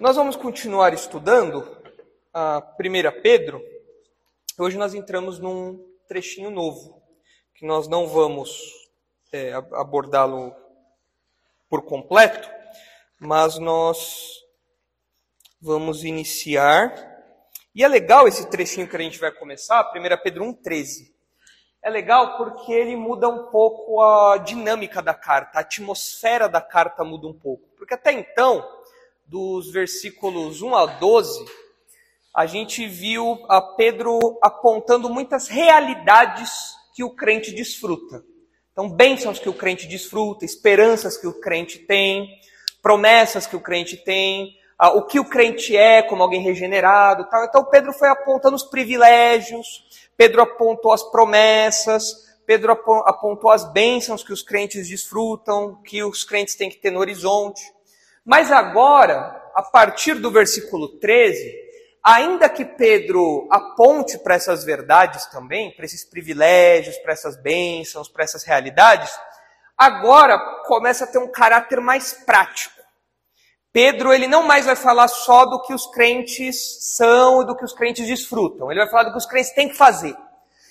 [0.00, 1.76] Nós vamos continuar estudando
[2.32, 3.60] a 1 Pedro.
[4.56, 7.02] Hoje nós entramos num trechinho novo,
[7.52, 8.48] que nós não vamos
[9.32, 10.54] é, abordá-lo
[11.68, 12.48] por completo,
[13.18, 14.40] mas nós
[15.60, 16.94] vamos iniciar.
[17.74, 21.12] E é legal esse trechinho que a gente vai começar, 1 Pedro 1,13.
[21.82, 27.02] É legal porque ele muda um pouco a dinâmica da carta, a atmosfera da carta
[27.02, 27.68] muda um pouco.
[27.76, 28.77] Porque até então,
[29.28, 31.44] dos versículos 1 a 12,
[32.34, 36.50] a gente viu a Pedro apontando muitas realidades
[36.94, 38.24] que o crente desfruta.
[38.72, 42.26] Então, bênçãos que o crente desfruta, esperanças que o crente tem,
[42.80, 44.56] promessas que o crente tem,
[44.94, 47.28] o que o crente é como alguém regenerado.
[47.28, 47.44] Tal.
[47.44, 49.66] Então, Pedro foi apontando os privilégios,
[50.16, 56.54] Pedro apontou as promessas, Pedro apontou as bênçãos que os crentes desfrutam, que os crentes
[56.54, 57.60] têm que ter no horizonte.
[58.28, 61.50] Mas agora, a partir do versículo 13,
[62.04, 68.24] ainda que Pedro aponte para essas verdades também, para esses privilégios, para essas bênçãos, para
[68.24, 69.10] essas realidades,
[69.78, 72.76] agora começa a ter um caráter mais prático.
[73.72, 77.64] Pedro, ele não mais vai falar só do que os crentes são e do que
[77.64, 78.70] os crentes desfrutam.
[78.70, 80.14] Ele vai falar do que os crentes têm que fazer.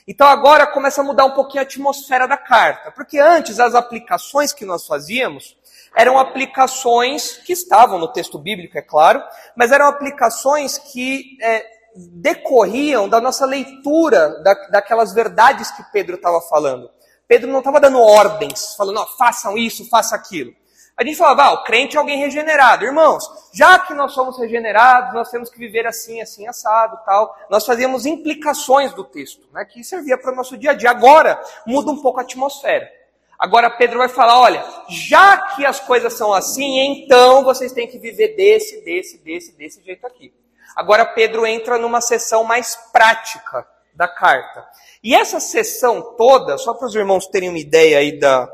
[0.07, 2.91] Então agora começa a mudar um pouquinho a atmosfera da carta.
[2.91, 5.57] Porque antes as aplicações que nós fazíamos
[5.95, 9.23] eram aplicações que estavam no texto bíblico, é claro,
[9.55, 16.41] mas eram aplicações que é, decorriam da nossa leitura da, daquelas verdades que Pedro estava
[16.41, 16.89] falando.
[17.27, 20.53] Pedro não estava dando ordens, falando, oh, façam isso, façam aquilo.
[20.95, 22.83] A gente falava, ah, o crente é alguém regenerado.
[22.83, 27.37] Irmãos, já que nós somos regenerados, nós temos que viver assim, assim, assado, tal.
[27.51, 30.89] Nós fazíamos implicações do texto, né, que servia para o nosso dia a dia.
[30.89, 32.89] Agora, muda um pouco a atmosfera.
[33.37, 37.99] Agora Pedro vai falar: olha, já que as coisas são assim, então vocês têm que
[37.99, 40.33] viver desse, desse, desse, desse jeito aqui.
[40.75, 44.65] Agora Pedro entra numa sessão mais prática da carta.
[45.03, 48.47] E essa sessão toda, só para os irmãos terem uma ideia aí da,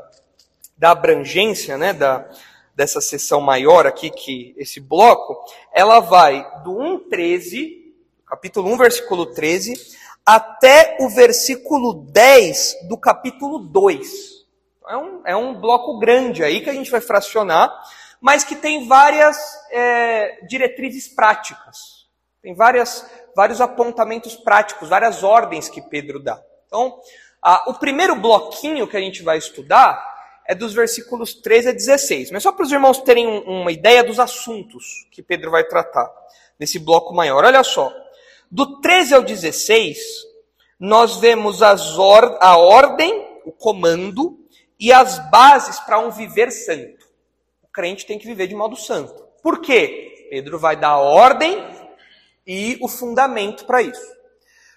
[0.76, 2.26] da abrangência, né, da,
[2.74, 5.38] dessa sessão maior aqui, que esse bloco,
[5.72, 7.92] ela vai do 1,13,
[8.26, 9.74] capítulo 1, versículo 13,
[10.24, 14.33] até o versículo 10 do capítulo 2.
[14.88, 17.72] É um, é um bloco grande aí que a gente vai fracionar,
[18.20, 19.36] mas que tem várias
[19.70, 22.04] é, diretrizes práticas.
[22.42, 26.42] Tem várias, vários apontamentos práticos, várias ordens que Pedro dá.
[26.66, 27.00] Então,
[27.42, 30.14] a, o primeiro bloquinho que a gente vai estudar
[30.46, 32.30] é dos versículos 13 a 16.
[32.30, 36.10] Mas só para os irmãos terem um, uma ideia dos assuntos que Pedro vai tratar
[36.58, 37.44] nesse bloco maior.
[37.44, 37.92] Olha só.
[38.50, 39.98] Do 13 ao 16,
[40.78, 44.43] nós vemos or a ordem, o comando
[44.78, 47.06] e as bases para um viver santo.
[47.62, 49.24] O crente tem que viver de modo santo.
[49.42, 50.26] Por quê?
[50.30, 51.64] Pedro vai dar ordem
[52.46, 54.14] e o fundamento para isso.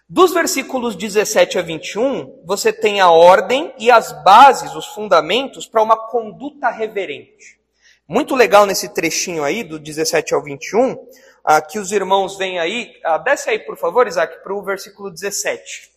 [0.10, 5.84] Dos versículos 17 a 21, você tem a ordem e as bases, os fundamentos para
[5.84, 7.60] uma conduta reverente.
[8.08, 10.98] Muito legal nesse trechinho aí, do 17 ao 21,
[11.44, 12.94] ah, que os irmãos vêm aí.
[13.04, 15.92] Ah, desce aí, por favor, Isaac, para o versículo 17.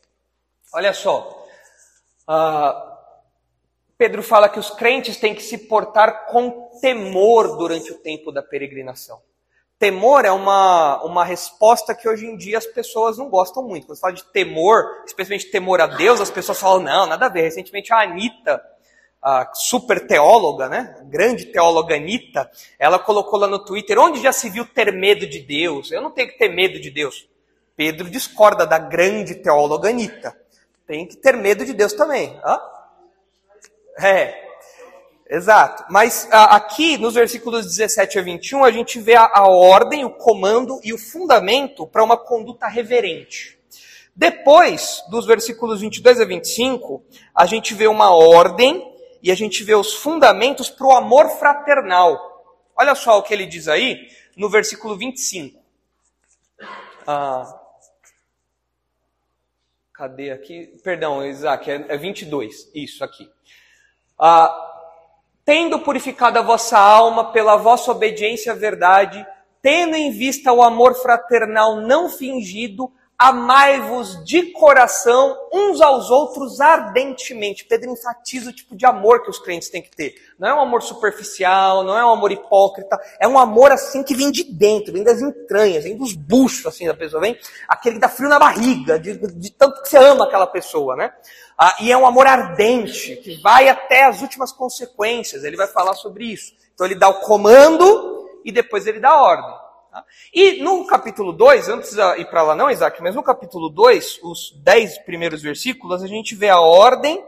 [0.72, 1.46] Olha só.
[2.26, 2.99] Ah,
[4.00, 8.42] Pedro fala que os crentes têm que se portar com temor durante o tempo da
[8.42, 9.20] peregrinação.
[9.78, 13.86] Temor é uma, uma resposta que hoje em dia as pessoas não gostam muito.
[13.86, 17.28] Quando se fala de temor, especialmente temor a Deus, as pessoas falam, não, nada a
[17.28, 17.42] ver.
[17.42, 18.62] Recentemente a Anitta,
[19.22, 20.96] a super teóloga, né?
[21.10, 25.40] Grande teóloga Anitta, ela colocou lá no Twitter, onde já se viu ter medo de
[25.40, 25.92] Deus?
[25.92, 27.28] Eu não tenho que ter medo de Deus.
[27.76, 30.34] Pedro discorda da grande teóloga Anitta.
[30.86, 32.40] Tem que ter medo de Deus também.
[32.42, 32.79] Hã?
[33.98, 34.34] É,
[35.28, 35.84] exato.
[35.90, 40.10] Mas a, aqui, nos versículos 17 a 21, a gente vê a, a ordem, o
[40.10, 43.58] comando e o fundamento para uma conduta reverente.
[44.14, 48.90] Depois, dos versículos 22 a 25, a gente vê uma ordem
[49.22, 52.18] e a gente vê os fundamentos para o amor fraternal.
[52.76, 55.60] Olha só o que ele diz aí no versículo 25.
[57.06, 57.60] Ah,
[59.92, 60.78] cadê aqui?
[60.82, 62.70] Perdão, Isaac, é, é 22.
[62.74, 63.30] Isso aqui.
[64.20, 64.54] Ah,
[65.44, 69.26] tendo purificado a vossa alma pela vossa obediência à verdade,
[69.62, 77.66] tendo em vista o amor fraternal não fingido, amai-vos de coração uns aos outros ardentemente.
[77.66, 80.14] Pedro enfatiza o tipo de amor que os crentes têm que ter.
[80.38, 84.14] Não é um amor superficial, não é um amor hipócrita, é um amor assim que
[84.14, 87.38] vem de dentro, vem das entranhas, vem dos buchos assim da pessoa, vem
[87.68, 91.12] aquele que dá frio na barriga, de, de tanto que você ama aquela pessoa, né?
[91.58, 95.44] Ah, e é um amor ardente, que vai até as últimas consequências.
[95.44, 96.54] Ele vai falar sobre isso.
[96.72, 99.59] Então ele dá o comando e depois ele dá a ordem.
[99.90, 100.04] Tá?
[100.32, 104.20] E no capítulo 2, antes de ir para lá não, Isaac, mas no capítulo 2,
[104.22, 107.24] os dez primeiros versículos, a gente vê a ordem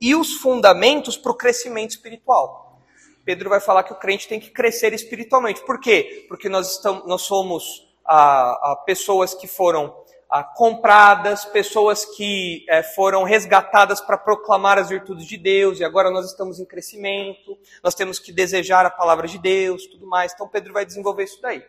[0.00, 2.80] e os fundamentos para o crescimento espiritual.
[3.22, 5.60] Pedro vai falar que o crente tem que crescer espiritualmente.
[5.66, 6.24] Por quê?
[6.28, 9.94] Porque nós, estamos, nós somos ah, ah, pessoas que foram
[10.30, 16.10] ah, compradas, pessoas que eh, foram resgatadas para proclamar as virtudes de Deus, e agora
[16.10, 20.32] nós estamos em crescimento, nós temos que desejar a palavra de Deus, tudo mais.
[20.32, 21.62] Então Pedro vai desenvolver isso daí.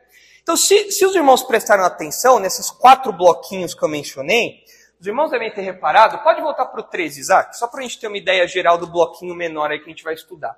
[0.48, 4.64] Então, se, se os irmãos prestaram atenção nesses quatro bloquinhos que eu mencionei,
[4.98, 8.00] os irmãos devem ter reparado, pode voltar para o 13, Isaac, só para a gente
[8.00, 10.58] ter uma ideia geral do bloquinho menor aí que a gente vai estudar.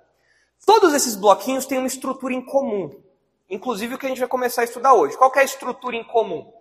[0.64, 2.92] Todos esses bloquinhos têm uma estrutura em comum,
[3.50, 5.18] inclusive o que a gente vai começar a estudar hoje.
[5.18, 6.54] Qual é a estrutura em comum?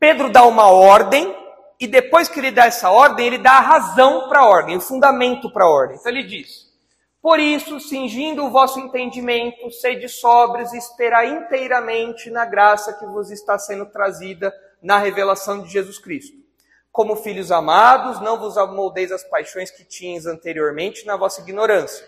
[0.00, 1.32] Pedro dá uma ordem,
[1.78, 4.80] e depois que ele dá essa ordem, ele dá a razão para a ordem, o
[4.80, 5.96] fundamento para a ordem.
[5.96, 6.67] Então ele diz:
[7.28, 13.30] por isso, cingindo o vosso entendimento, sede sóbrios e esperai inteiramente na graça que vos
[13.30, 14.50] está sendo trazida
[14.82, 16.38] na revelação de Jesus Cristo.
[16.90, 22.02] Como filhos amados, não vos amoldeis as paixões que tinhas anteriormente na vossa ignorância.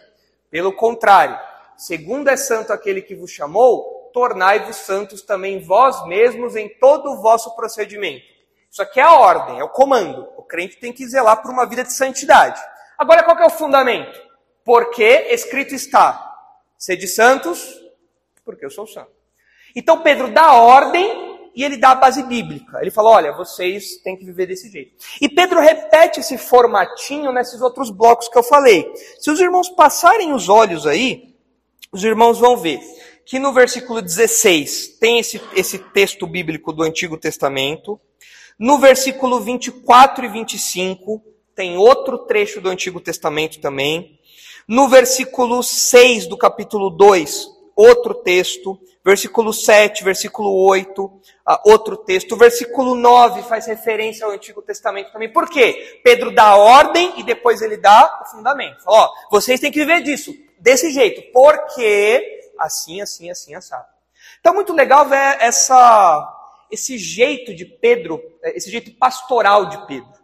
[0.51, 1.39] Pelo contrário,
[1.77, 7.21] segundo é santo aquele que vos chamou, tornai-vos santos também vós mesmos em todo o
[7.21, 8.25] vosso procedimento.
[8.71, 10.27] Isso aqui é a ordem, é o comando.
[10.39, 12.59] O crente tem que zelar por uma vida de santidade.
[12.97, 14.30] Agora, qual é o fundamento?
[14.71, 16.33] Porque escrito está:
[16.79, 17.75] sede santos,
[18.45, 19.11] porque eu sou santo.
[19.75, 22.79] Então Pedro dá ordem e ele dá a base bíblica.
[22.81, 24.93] Ele fala: olha, vocês têm que viver desse jeito.
[25.21, 28.89] E Pedro repete esse formatinho nesses outros blocos que eu falei.
[29.19, 31.35] Se os irmãos passarem os olhos aí,
[31.91, 32.79] os irmãos vão ver
[33.27, 38.01] que no versículo 16 tem esse, esse texto bíblico do Antigo Testamento.
[38.57, 41.25] No versículo 24 e 25
[41.57, 44.20] tem outro trecho do Antigo Testamento também.
[44.71, 48.79] No versículo 6 do capítulo 2, outro texto.
[49.05, 52.37] Versículo 7, versículo 8, uh, ah, outro texto.
[52.37, 55.33] O versículo 9 faz referência ao Antigo Testamento também.
[55.33, 56.01] Por quê?
[56.05, 58.85] Pedro dá a ordem e depois ele dá o fundamento.
[58.85, 61.21] Fala, ó, vocês têm que viver disso, desse jeito.
[61.33, 63.89] Porque assim, assim, assim, assado.
[64.39, 66.33] Então, muito legal ver essa,
[66.71, 68.23] esse jeito de Pedro,
[68.55, 70.21] esse jeito pastoral de Pedro.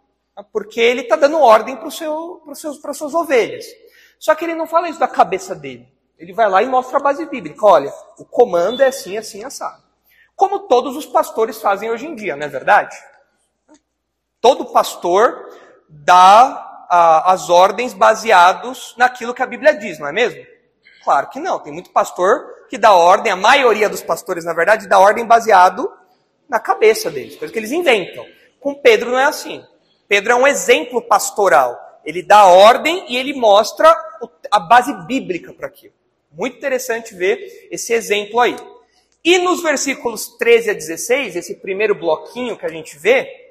[0.52, 3.66] Porque ele está dando ordem para seu, seus, as suas ovelhas.
[4.18, 5.88] Só que ele não fala isso da cabeça dele.
[6.18, 7.64] Ele vai lá e mostra a base bíblica.
[7.64, 9.82] Olha, o comando é assim, assim, assado.
[10.34, 12.96] Como todos os pastores fazem hoje em dia, não é verdade?
[14.40, 15.48] Todo pastor
[15.88, 20.44] dá ah, as ordens baseados naquilo que a Bíblia diz, não é mesmo?
[21.04, 21.58] Claro que não.
[21.58, 25.90] Tem muito pastor que dá ordem, a maioria dos pastores, na verdade, dá ordem baseado
[26.48, 28.24] na cabeça deles, coisa que eles inventam.
[28.60, 29.64] Com Pedro não é assim.
[30.08, 31.78] Pedro é um exemplo pastoral.
[32.04, 33.92] Ele dá ordem e ele mostra
[34.50, 35.94] a base bíblica para aquilo.
[36.30, 38.56] Muito interessante ver esse exemplo aí.
[39.24, 43.46] E nos versículos 13 a 16, esse primeiro bloquinho que a gente vê,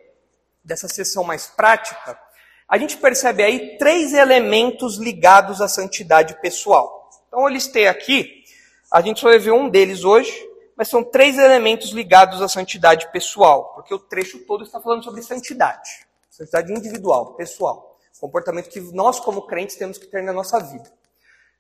[0.64, 2.20] dessa sessão mais prática,
[2.68, 7.10] a gente percebe aí três elementos ligados à santidade pessoal.
[7.28, 8.44] Então eu listei aqui,
[8.92, 10.34] a gente só vai ver um deles hoje,
[10.76, 15.22] mas são três elementos ligados à santidade pessoal, porque o trecho todo está falando sobre
[15.22, 17.95] santidade, santidade individual, pessoal.
[18.20, 20.92] Comportamento que nós, como crentes, temos que ter na nossa vida.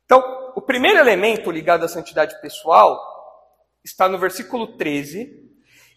[0.06, 3.00] Então, o primeiro elemento ligado à santidade pessoal
[3.84, 5.44] está no versículo 13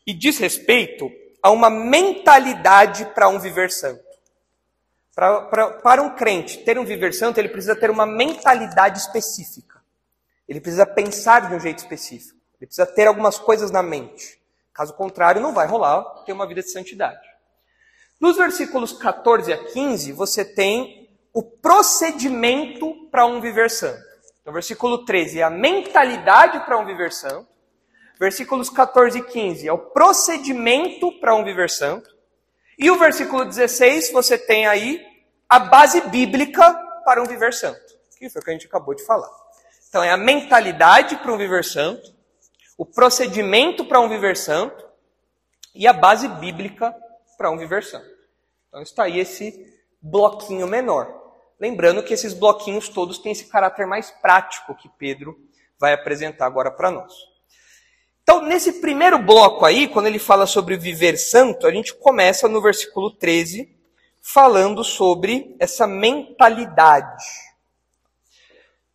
[0.06, 1.10] e diz respeito
[1.43, 4.03] a uma mentalidade para um viver santo.
[5.15, 9.82] Pra, pra, para um crente ter um viver santo, ele precisa ter uma mentalidade específica.
[10.48, 12.38] Ele precisa pensar de um jeito específico.
[12.60, 14.41] Ele precisa ter algumas coisas na mente.
[14.72, 17.28] Caso contrário, não vai rolar ter uma vida de santidade.
[18.20, 24.03] Nos versículos 14 a 15, você tem o procedimento para um viver santo.
[24.41, 27.46] Então, versículo 13 é a mentalidade para um viver santo.
[28.19, 32.10] Versículos 14 e 15 é o procedimento para um viver santo.
[32.77, 35.01] E o versículo 16, você tem aí
[35.48, 37.81] a base bíblica para um viver santo.
[38.19, 39.31] Que foi o que a gente acabou de falar.
[39.89, 42.13] Então, é a mentalidade para um viver santo,
[42.77, 44.84] o procedimento para um viver santo
[45.72, 46.93] e a base bíblica
[47.38, 48.10] para um viver santo.
[48.68, 51.16] Então está aí esse bloquinho menor.
[51.58, 55.38] Lembrando que esses bloquinhos todos têm esse caráter mais prático que Pedro
[55.78, 57.14] vai apresentar agora para nós.
[58.22, 62.60] Então, nesse primeiro bloco aí, quando ele fala sobre viver santo, a gente começa no
[62.60, 63.74] versículo 13,
[64.20, 67.24] falando sobre essa mentalidade.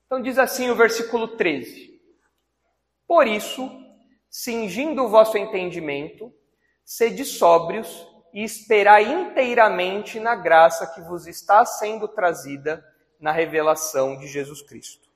[0.06, 2.00] Então, diz assim o versículo 13:
[3.08, 3.72] Por isso,
[4.30, 6.32] cingindo o vosso entendimento,
[6.86, 12.84] sede sóbrios e esperar inteiramente na graça que vos está sendo trazida
[13.20, 15.08] na revelação de Jesus Cristo.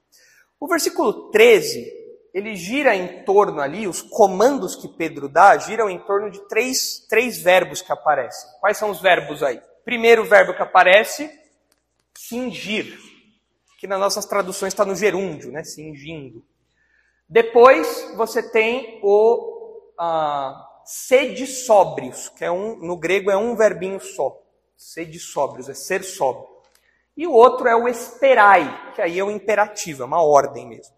[0.60, 2.08] O versículo 13
[2.38, 7.00] ele gira em torno ali, os comandos que Pedro dá giram em torno de três,
[7.10, 8.48] três verbos que aparecem.
[8.60, 9.60] Quais são os verbos aí?
[9.84, 11.32] Primeiro verbo que aparece,
[12.16, 12.96] cingir,
[13.80, 15.64] que nas nossas traduções está no gerúndio, né?
[15.64, 16.46] Cingindo.
[17.28, 24.00] Depois você tem o ah, sede sóbrios, que é um, no grego é um verbinho
[24.00, 24.41] só.
[24.77, 26.48] Sede sóbrios, é ser sóbrio.
[27.15, 30.96] E o outro é o esperai, que aí é o imperativo, é uma ordem mesmo.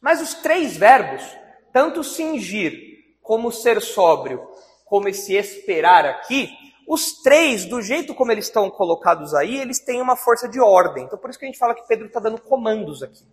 [0.00, 1.22] Mas os três verbos,
[1.70, 2.72] tanto cingir,
[3.20, 4.48] como ser sóbrio,
[4.84, 6.50] como esse esperar aqui,
[6.86, 11.04] os três, do jeito como eles estão colocados aí, eles têm uma força de ordem.
[11.04, 13.26] Então por isso que a gente fala que Pedro está dando comandos aqui.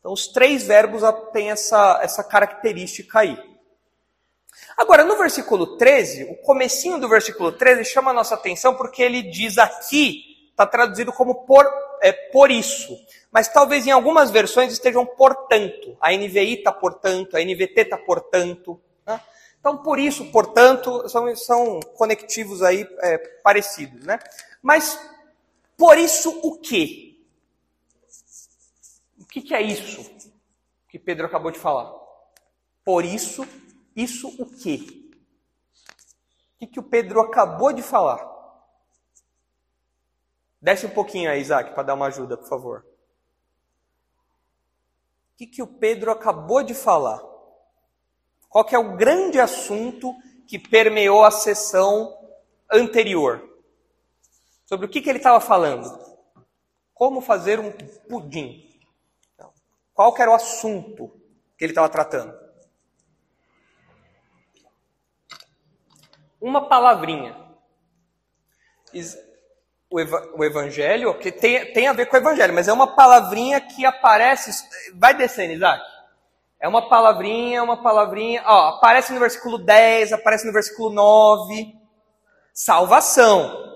[0.00, 3.51] Então os três verbos têm essa, essa característica aí.
[4.76, 9.22] Agora, no versículo 13, o comecinho do versículo 13 chama a nossa atenção porque ele
[9.22, 11.66] diz aqui, está traduzido como por,
[12.00, 12.96] é, por isso.
[13.30, 15.96] Mas talvez em algumas versões estejam portanto.
[16.00, 18.80] A NVI está portanto, a NVT está portanto.
[19.06, 19.20] Né?
[19.58, 24.04] Então, por isso, portanto, são, são conectivos aí é, parecidos.
[24.04, 24.18] Né?
[24.60, 24.98] Mas,
[25.76, 27.16] por isso o quê?
[29.20, 30.10] O que, que é isso
[30.88, 31.90] que Pedro acabou de falar?
[32.84, 33.46] Por isso,
[33.94, 34.78] isso o quê?
[36.54, 38.30] O que, que o Pedro acabou de falar?
[40.60, 42.86] Desce um pouquinho aí, Isaac, para dar uma ajuda, por favor.
[45.32, 47.20] O que, que o Pedro acabou de falar?
[48.48, 50.14] Qual que é o grande assunto
[50.46, 52.16] que permeou a sessão
[52.70, 53.42] anterior?
[54.66, 55.90] Sobre o que, que ele estava falando?
[56.94, 57.72] Como fazer um
[58.08, 58.70] pudim.
[59.92, 61.08] Qual que era o assunto
[61.58, 62.41] que ele estava tratando?
[66.42, 67.34] Uma palavrinha
[69.92, 72.96] o, eva o evangelho, que tem, tem a ver com o evangelho, mas é uma
[72.96, 74.66] palavrinha que aparece.
[74.94, 75.82] Vai descendo, Isaac.
[76.58, 78.42] É uma palavrinha, uma palavrinha.
[78.46, 81.74] Ó, aparece no versículo 10, aparece no versículo 9.
[82.54, 83.70] Salvação.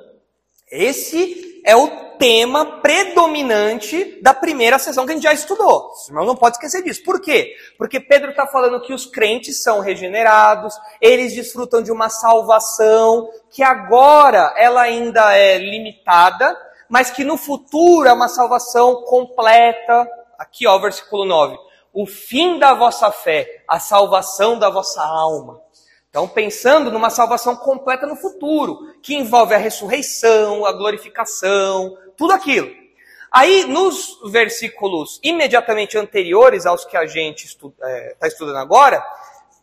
[0.71, 5.91] Esse é o tema predominante da primeira sessão que a gente já estudou.
[6.11, 7.03] Mas não pode esquecer disso.
[7.05, 7.55] Por quê?
[7.79, 13.63] Porque Pedro está falando que os crentes são regenerados, eles desfrutam de uma salvação que
[13.63, 16.57] agora ela ainda é limitada,
[16.89, 20.09] mas que no futuro é uma salvação completa.
[20.39, 21.57] Aqui, ó, versículo 9.
[21.93, 25.61] O fim da vossa fé, a salvação da vossa alma.
[26.17, 32.71] Então, pensando numa salvação completa no futuro, que envolve a ressurreição, a glorificação, tudo aquilo.
[33.31, 39.05] Aí, nos versículos imediatamente anteriores aos que a gente está é, tá estudando agora,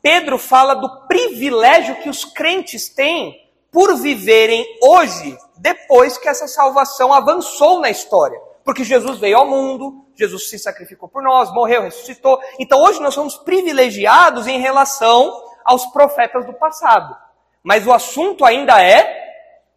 [0.01, 3.41] Pedro fala do privilégio que os crentes têm
[3.71, 8.39] por viverem hoje, depois que essa salvação avançou na história.
[8.63, 12.39] Porque Jesus veio ao mundo, Jesus se sacrificou por nós, morreu, ressuscitou.
[12.59, 17.15] Então hoje nós somos privilegiados em relação aos profetas do passado.
[17.63, 19.23] Mas o assunto ainda é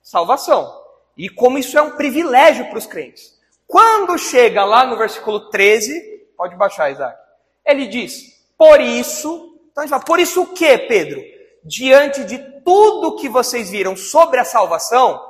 [0.03, 0.86] salvação.
[1.17, 3.35] E como isso é um privilégio para os crentes.
[3.67, 6.01] Quando chega lá no versículo 13,
[6.37, 7.19] pode baixar, Isaac.
[7.65, 11.21] Ele diz: Por isso, então a gente fala, por isso o que, Pedro?
[11.65, 15.21] Diante de tudo que vocês viram sobre a salvação,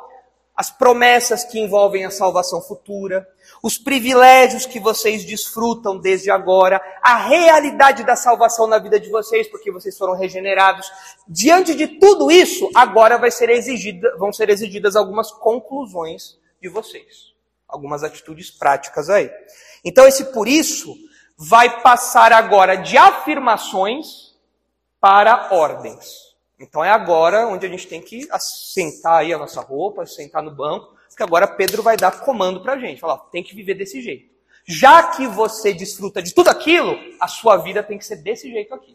[0.54, 3.26] as promessas que envolvem a salvação futura,
[3.62, 9.48] os privilégios que vocês desfrutam desde agora, a realidade da salvação na vida de vocês,
[9.48, 10.90] porque vocês foram regenerados.
[11.28, 17.34] Diante de tudo isso, agora vai ser exigida, vão ser exigidas algumas conclusões de vocês,
[17.68, 19.30] algumas atitudes práticas aí.
[19.84, 20.94] Então, esse por isso
[21.36, 24.34] vai passar agora de afirmações
[25.00, 26.26] para ordens.
[26.58, 30.50] Então é agora onde a gente tem que assentar aí a nossa roupa, sentar no
[30.50, 33.00] banco, porque agora Pedro vai dar comando para a gente.
[33.00, 34.30] Falar, tem que viver desse jeito.
[34.66, 38.74] Já que você desfruta de tudo aquilo, a sua vida tem que ser desse jeito
[38.74, 38.94] aqui.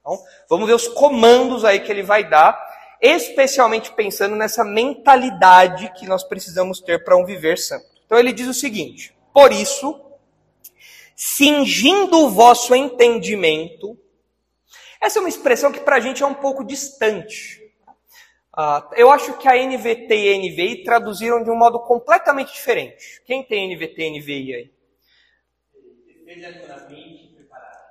[0.00, 0.16] Então,
[0.48, 2.56] vamos ver os comandos aí que ele vai dar,
[3.02, 7.84] especialmente pensando nessa mentalidade que nós precisamos ter para um viver santo.
[8.04, 10.00] Então ele diz o seguinte: Por isso,
[11.16, 13.98] cingindo o vosso entendimento,
[15.00, 17.65] essa é uma expressão que para a gente é um pouco distante.
[18.56, 23.20] Uh, eu acho que a NVT e a NVI traduziram de um modo completamente diferente.
[23.26, 24.70] Quem tem NVT e NVI aí?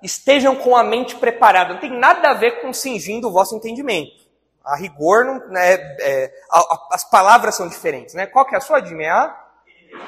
[0.02, 1.74] Estejam com a mente preparada.
[1.74, 4.26] Não tem nada a ver com cingindo o vosso entendimento.
[4.64, 8.16] A rigor, não, né, é, a, a, as palavras são diferentes.
[8.16, 8.26] Né?
[8.26, 9.04] Qual que é a sua, Jimmy?
[9.04, 9.46] É a?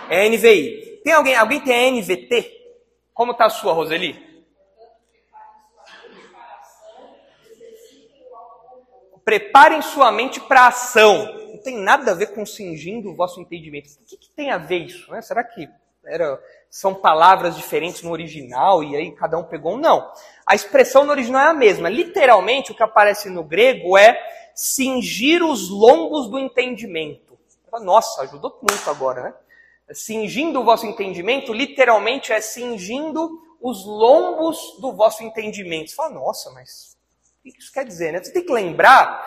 [0.10, 1.02] É NVI.
[1.04, 2.52] Tem alguém, alguém tem a NVT?
[3.14, 4.26] Como está a sua, Roseli?
[9.27, 11.50] Preparem sua mente para a ação.
[11.50, 13.89] Não tem nada a ver com cingindo o vosso entendimento.
[13.89, 15.12] O que, que tem a ver isso?
[15.12, 15.22] Né?
[15.22, 15.67] Será que
[16.05, 19.77] era, são palavras diferentes no original e aí cada um pegou um.
[19.77, 20.10] Não.
[20.46, 21.89] A expressão no original é a mesma.
[21.89, 24.17] Literalmente, o que aparece no grego é
[24.55, 27.38] cingir os lombos do entendimento.
[27.81, 29.34] Nossa, ajudou muito agora, né?
[29.93, 33.29] Cingindo o vosso entendimento, literalmente é cingindo
[33.60, 35.89] os lombos do vosso entendimento.
[35.89, 36.97] Você fala, nossa, mas
[37.51, 38.24] que isso quer dizer, né?
[38.24, 39.25] Você tem que lembrar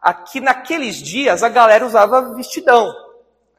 [0.00, 2.92] aqui naqueles dias a galera usava vestidão.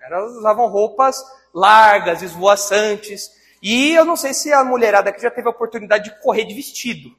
[0.01, 3.31] Elas usavam roupas largas, esvoaçantes.
[3.61, 6.53] E eu não sei se a mulherada aqui já teve a oportunidade de correr de
[6.53, 7.09] vestido.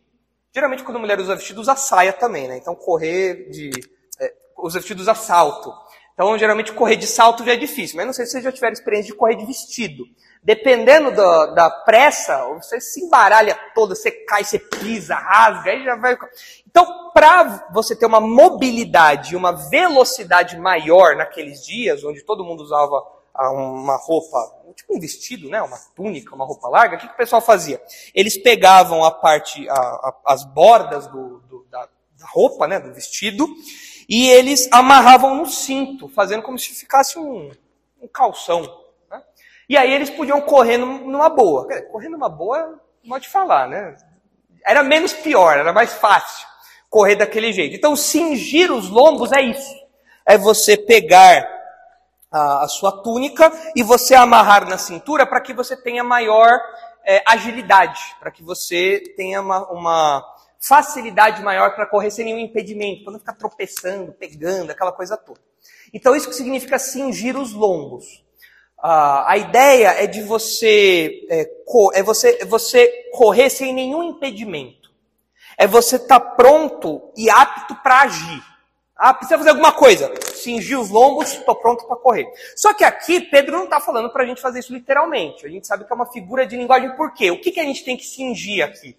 [0.52, 2.58] Geralmente quando a mulher usa vestido, usa saia também, né?
[2.58, 3.70] Então correr de...
[4.20, 5.72] É, usa vestido, usa salto.
[6.14, 7.96] Então, geralmente, correr de salto já é difícil.
[7.96, 10.04] Mas não sei se vocês já tiveram experiência de correr de vestido.
[10.42, 15.96] Dependendo da, da pressa, você se embaralha toda, você cai, você pisa, rasga, aí já
[15.96, 16.16] vai.
[16.66, 23.02] Então, para você ter uma mobilidade, uma velocidade maior naqueles dias, onde todo mundo usava
[23.36, 24.38] uma roupa,
[24.76, 27.82] tipo um vestido, né, uma túnica, uma roupa larga, o que, que o pessoal fazia?
[28.14, 32.94] Eles pegavam a parte, a, a, as bordas do, do, da, da roupa, né, do
[32.94, 33.48] vestido,
[34.08, 37.50] e eles amarravam no cinto, fazendo como se ficasse um,
[38.00, 38.62] um calção.
[39.10, 39.22] Né?
[39.68, 41.66] E aí eles podiam correr numa boa.
[41.90, 43.96] Correr numa boa, pode falar, né?
[44.66, 46.46] Era menos pior, era mais fácil
[46.94, 47.74] correr daquele jeito.
[47.74, 49.74] Então, cingir os lombos é isso.
[50.24, 51.44] É você pegar
[52.30, 56.48] a, a sua túnica e você amarrar na cintura para que você tenha maior
[57.04, 60.33] é, agilidade, para que você tenha uma, uma
[60.66, 65.40] facilidade maior para correr sem nenhum impedimento, para não ficar tropeçando, pegando, aquela coisa toda.
[65.92, 68.24] Então, isso que significa cingir os lombos.
[68.82, 71.50] Ah, a ideia é de você é,
[71.94, 74.90] é você, é você correr sem nenhum impedimento.
[75.56, 78.42] É você estar tá pronto e apto para agir.
[78.96, 80.12] Ah, precisa fazer alguma coisa.
[80.34, 82.26] Cingir os lombos, estou pronto para correr.
[82.56, 85.46] Só que aqui, Pedro não está falando para a gente fazer isso literalmente.
[85.46, 86.96] A gente sabe que é uma figura de linguagem.
[86.96, 87.30] Por quê?
[87.30, 88.96] O que, que a gente tem que cingir aqui?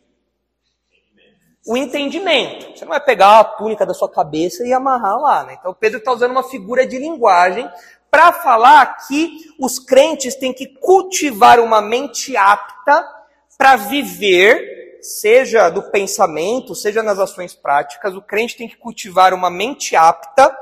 [1.66, 2.78] O entendimento.
[2.78, 5.44] Você não vai pegar a túnica da sua cabeça e amarrar lá.
[5.44, 5.58] Né?
[5.60, 7.70] Então Pedro está usando uma figura de linguagem
[8.12, 13.06] para falar que os crentes têm que cultivar uma mente apta
[13.58, 19.50] para viver, seja do pensamento, seja nas ações práticas, o crente tem que cultivar uma
[19.50, 20.56] mente apta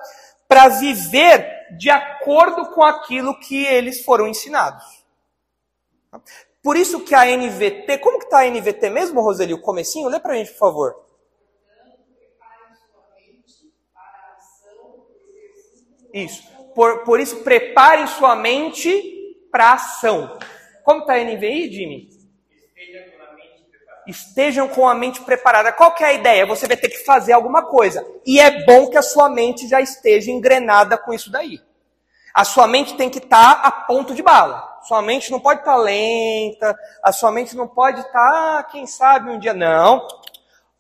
[0.48, 5.04] para viver de acordo com aquilo que eles foram ensinados.
[6.64, 9.54] Por isso que a NVT, como que está a NVT mesmo, Roseli?
[9.54, 10.08] O comecinho?
[10.08, 11.04] Lê para a gente, por favor.
[16.14, 16.42] Isso.
[16.74, 20.40] Por, por isso, preparem sua mente para ação.
[20.86, 22.10] Como está a NVI, Jimmy?
[24.08, 25.72] Estejam com a mente preparada.
[25.74, 26.46] Qual que é a ideia?
[26.46, 28.06] Você vai ter que fazer alguma coisa.
[28.26, 31.60] E é bom que a sua mente já esteja engrenada com isso daí.
[32.34, 34.73] A sua mente tem que estar tá a ponto de bala.
[34.88, 38.86] Sua mente não pode estar tá lenta, a sua mente não pode estar, tá, quem
[38.86, 39.54] sabe um dia.
[39.54, 40.06] Não.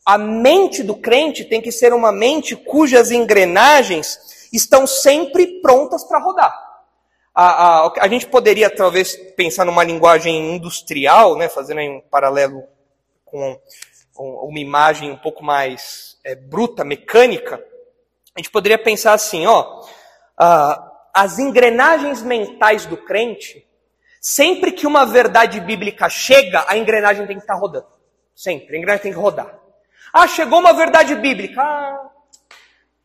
[0.05, 6.19] A mente do crente tem que ser uma mente cujas engrenagens estão sempre prontas para
[6.19, 6.73] rodar.
[7.33, 12.63] A, a, a, gente poderia talvez pensar numa linguagem industrial, né, fazendo um paralelo
[13.25, 13.59] com,
[14.15, 17.63] uma imagem um pouco mais é, bruta, mecânica.
[18.35, 19.83] A gente poderia pensar assim, ó,
[20.37, 23.67] a, as engrenagens mentais do crente,
[24.23, 27.87] sempre que uma verdade bíblica chega, a engrenagem tem que estar rodando.
[28.33, 29.59] Sempre, a engrenagem tem que rodar.
[30.13, 31.61] Ah, chegou uma verdade bíblica.
[31.61, 32.09] Ah,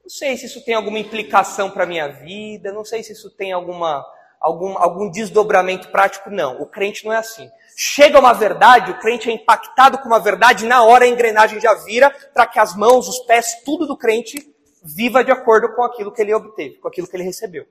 [0.00, 3.30] não sei se isso tem alguma implicação para a minha vida, não sei se isso
[3.30, 4.06] tem alguma,
[4.40, 6.30] algum, algum desdobramento prático.
[6.30, 7.50] Não, o crente não é assim.
[7.76, 11.74] Chega uma verdade, o crente é impactado com uma verdade, na hora a engrenagem já
[11.74, 14.54] vira para que as mãos, os pés, tudo do crente
[14.84, 17.66] viva de acordo com aquilo que ele obteve, com aquilo que ele recebeu.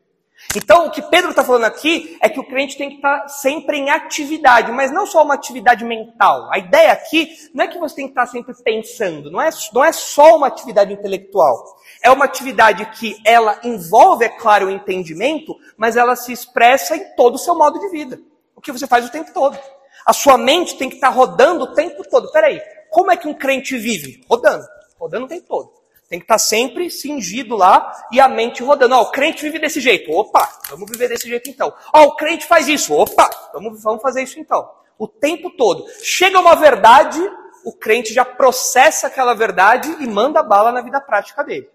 [0.56, 3.28] Então, o que Pedro está falando aqui é que o crente tem que estar tá
[3.28, 6.50] sempre em atividade, mas não só uma atividade mental.
[6.52, 9.50] A ideia aqui não é que você tem que estar tá sempre pensando, não é,
[9.74, 11.78] não é só uma atividade intelectual.
[12.02, 17.16] É uma atividade que ela envolve, é claro, o entendimento, mas ela se expressa em
[17.16, 18.20] todo o seu modo de vida.
[18.56, 19.58] O que você faz o tempo todo.
[20.06, 22.32] A sua mente tem que estar tá rodando o tempo todo.
[22.32, 24.24] Peraí, como é que um crente vive?
[24.30, 24.66] Rodando.
[25.00, 25.72] Rodando o tempo todo.
[26.08, 28.96] Tem que estar sempre cingido lá e a mente rodando.
[28.96, 30.12] Ó, o crente vive desse jeito.
[30.12, 31.74] Opa, vamos viver desse jeito então.
[31.94, 32.94] Ó, o crente faz isso.
[32.94, 34.70] Opa, vamos, vamos fazer isso então.
[34.98, 35.86] O tempo todo.
[36.02, 37.20] Chega uma verdade,
[37.66, 41.70] o crente já processa aquela verdade e manda bala na vida prática dele.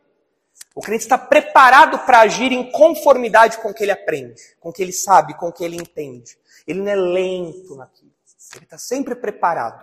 [0.75, 4.73] O crente está preparado para agir em conformidade com o que ele aprende, com o
[4.73, 6.38] que ele sabe, com o que ele entende.
[6.66, 8.12] Ele não é lento naquilo.
[8.55, 9.83] Ele está sempre preparado,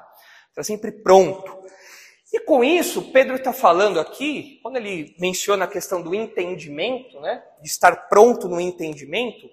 [0.50, 1.60] está sempre pronto.
[2.32, 7.44] E com isso, Pedro está falando aqui, quando ele menciona a questão do entendimento, né,
[7.62, 9.50] de estar pronto no entendimento,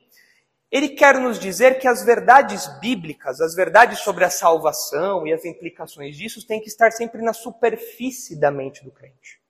[0.70, 5.44] ele quer nos dizer que as verdades bíblicas, as verdades sobre a salvação e as
[5.44, 9.40] implicações disso têm que estar sempre na superfície da mente do crente.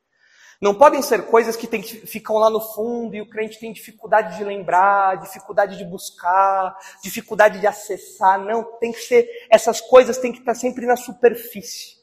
[0.60, 3.72] Não podem ser coisas que, tem, que ficam lá no fundo e o crente tem
[3.72, 8.38] dificuldade de lembrar, dificuldade de buscar, dificuldade de acessar.
[8.38, 11.95] Não, tem que ser, essas coisas têm que estar sempre na superfície.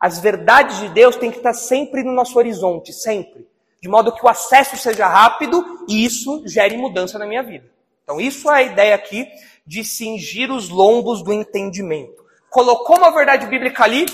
[0.00, 3.46] As verdades de Deus têm que estar sempre no nosso horizonte, sempre.
[3.80, 7.70] De modo que o acesso seja rápido e isso gere mudança na minha vida.
[8.02, 9.28] Então, isso é a ideia aqui
[9.66, 12.24] de cingir os lombos do entendimento.
[12.48, 14.06] Colocou uma verdade bíblica ali,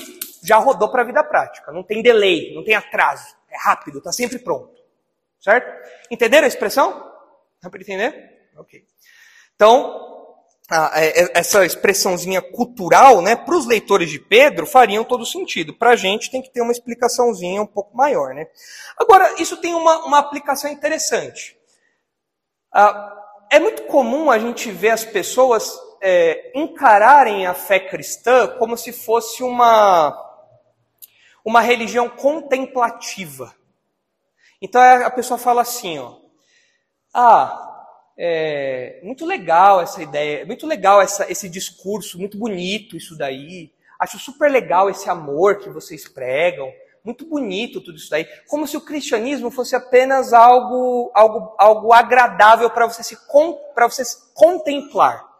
[0.43, 1.71] já rodou para a vida prática.
[1.71, 3.37] Não tem delay, não tem atraso.
[3.51, 4.73] É rápido, está sempre pronto.
[5.39, 5.71] Certo?
[6.11, 7.13] Entenderam a expressão?
[7.61, 8.49] Dá para entender?
[8.57, 8.85] Ok.
[9.55, 10.22] Então,
[10.71, 15.75] é, é, essa expressãozinha cultural, né, para os leitores de Pedro, fariam todo sentido.
[15.75, 18.35] Para a gente tem que ter uma explicaçãozinha um pouco maior.
[18.35, 18.47] Né?
[18.97, 21.57] Agora, isso tem uma, uma aplicação interessante.
[22.73, 23.19] Ah,
[23.51, 28.93] é muito comum a gente ver as pessoas é, encararem a fé cristã como se
[28.93, 30.19] fosse uma,
[31.45, 33.55] uma religião contemplativa.
[34.61, 36.17] Então a pessoa fala assim, ó,
[37.13, 37.72] ah,
[38.17, 44.19] é muito legal essa ideia, muito legal essa, esse discurso, muito bonito isso daí, acho
[44.19, 46.73] super legal esse amor que vocês pregam,
[47.05, 52.71] muito bonito tudo isso daí, como se o cristianismo fosse apenas algo, algo, algo agradável
[52.71, 53.17] para você se
[53.75, 55.32] para você se contemplar.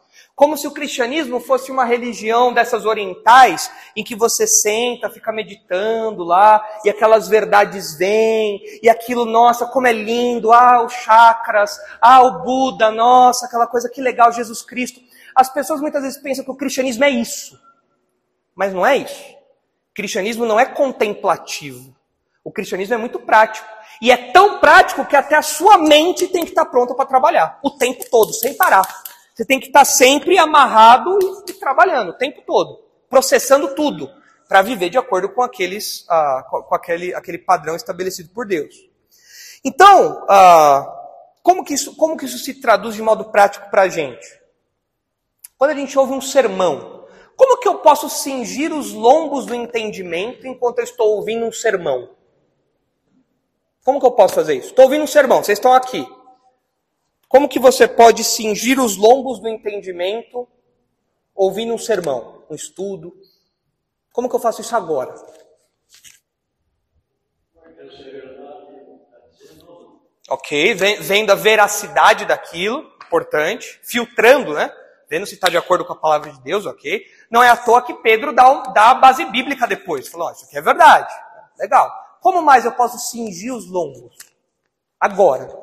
[0.43, 6.25] Como se o cristianismo fosse uma religião dessas orientais, em que você senta, fica meditando
[6.25, 12.23] lá, e aquelas verdades vêm, e aquilo, nossa, como é lindo, ah, os chakras, ah,
[12.23, 15.01] o Buda, nossa, aquela coisa que legal, Jesus Cristo.
[15.33, 17.57] As pessoas muitas vezes pensam que o cristianismo é isso.
[18.53, 19.23] Mas não é isso.
[19.93, 21.95] O cristianismo não é contemplativo.
[22.43, 23.69] O cristianismo é muito prático.
[24.01, 27.61] E é tão prático que até a sua mente tem que estar pronta para trabalhar.
[27.63, 28.83] O tempo todo, sem parar.
[29.43, 32.79] Você tem que estar sempre amarrado e, trabalhando, o tempo todo.
[33.11, 34.09] Processando tudo.
[34.47, 38.89] Para viver de acordo com, aqueles, ah, com aquele, aquele padrão estabelecido por Deus.
[39.65, 40.87] Então, ah,
[41.43, 44.25] como, que isso, como que isso se traduz de modo prático para a gente?
[45.59, 50.47] Quando a gente ouve um sermão, como que eu posso cingir os lombos do entendimento
[50.47, 52.11] enquanto eu estou ouvindo um sermão?
[53.85, 54.69] Como que eu posso fazer isso?
[54.69, 56.07] Estou ouvindo um sermão, vocês estão aqui.
[57.33, 60.47] Como que você pode cingir os lombos do entendimento
[61.35, 63.17] ouvindo um sermão, um estudo?
[64.13, 65.15] Como que eu faço isso agora?
[70.29, 74.71] Ok, vendo a veracidade daquilo, importante, filtrando, né?
[75.09, 77.03] vendo se está de acordo com a palavra de Deus, ok?
[77.31, 80.07] Não é à toa que Pedro dá, dá a base bíblica depois.
[80.09, 81.11] Falou, oh, isso aqui é verdade.
[81.59, 81.91] Legal.
[82.21, 84.19] Como mais eu posso cingir os lombos?
[85.01, 85.62] Agora.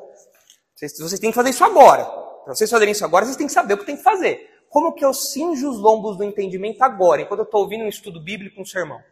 [0.80, 2.06] Vocês, vocês têm que fazer isso agora.
[2.06, 4.48] Para vocês fazerem isso agora, vocês têm que saber o que tem que fazer.
[4.70, 8.18] Como que eu cinjo os lombos do entendimento agora, enquanto eu estou ouvindo um estudo
[8.18, 9.02] bíblico, um sermão?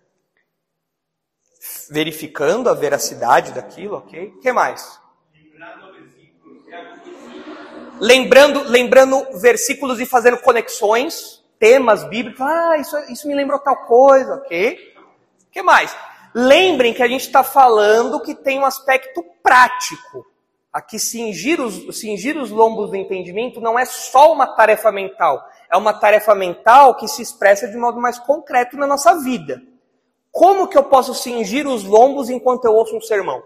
[1.90, 4.28] Verificando a veracidade daquilo, ok?
[4.28, 4.98] O que mais?
[8.00, 12.40] lembrando, lembrando versículos e fazendo conexões, temas bíblicos.
[12.40, 14.94] Ah, isso, isso me lembrou tal coisa, ok?
[15.46, 15.94] O que mais?
[16.34, 20.24] Lembrem que a gente está falando que tem um aspecto prático.
[20.72, 25.42] Aqui, cingir os, cingir os lombos do entendimento não é só uma tarefa mental.
[25.70, 29.62] É uma tarefa mental que se expressa de modo mais concreto na nossa vida.
[30.30, 33.42] Como que eu posso cingir os lombos enquanto eu ouço um sermão?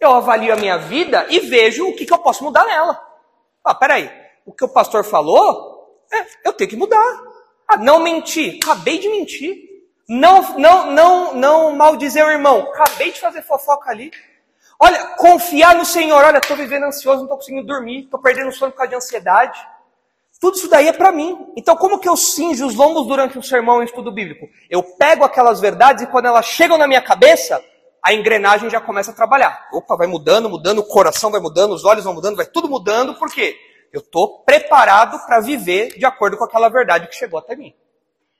[0.00, 3.02] Eu avalio a minha vida e vejo o que, que eu posso mudar nela.
[3.64, 4.10] Ah, peraí,
[4.44, 7.22] o que o pastor falou, é, eu tenho que mudar.
[7.66, 9.66] Ah, não mentir, acabei de mentir.
[10.08, 14.12] Não, não, não, não maldizer o irmão, acabei de fazer fofoca ali.
[14.78, 18.72] Olha, confiar no Senhor, olha, estou vivendo ansioso, não estou conseguindo dormir, estou perdendo sono
[18.72, 19.58] por causa de ansiedade.
[20.38, 21.52] Tudo isso daí é para mim.
[21.56, 24.46] Então, como que eu cinjo os lombos durante um sermão em estudo bíblico?
[24.68, 27.62] Eu pego aquelas verdades e quando elas chegam na minha cabeça,
[28.02, 29.66] a engrenagem já começa a trabalhar.
[29.72, 33.14] Opa, vai mudando, mudando, o coração vai mudando, os olhos vão mudando, vai tudo mudando,
[33.14, 33.56] por quê?
[33.92, 37.74] Eu estou preparado para viver de acordo com aquela verdade que chegou até mim.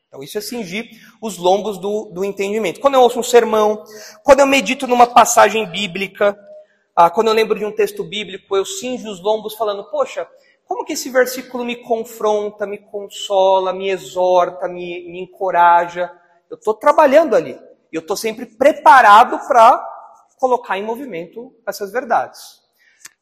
[0.08, 0.88] Então, isso é cingir
[1.20, 2.80] os lombos do, do entendimento.
[2.80, 3.84] Quando eu ouço um sermão,
[4.22, 6.38] quando eu medito numa passagem bíblica,
[6.94, 10.26] ah, quando eu lembro de um texto bíblico, eu cinjo os lombos falando, poxa,
[10.64, 16.10] como que esse versículo me confronta, me consola, me exorta, me, me encoraja?
[16.50, 17.58] Eu estou trabalhando ali
[17.96, 19.84] eu estou sempre preparado para
[20.38, 22.60] colocar em movimento essas verdades.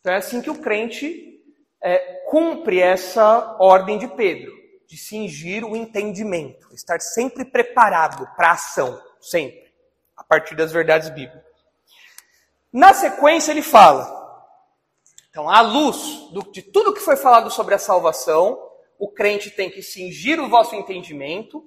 [0.01, 1.40] Então é assim que o crente
[1.83, 4.53] é, cumpre essa ordem de Pedro,
[4.87, 9.73] de cingir o entendimento, estar sempre preparado para a ação, sempre,
[10.16, 11.42] a partir das verdades bíblicas.
[12.73, 14.23] Na sequência ele fala,
[15.31, 18.61] Então, à luz do, de tudo que foi falado sobre a salvação,
[18.99, 21.64] o crente tem que cingir o vosso entendimento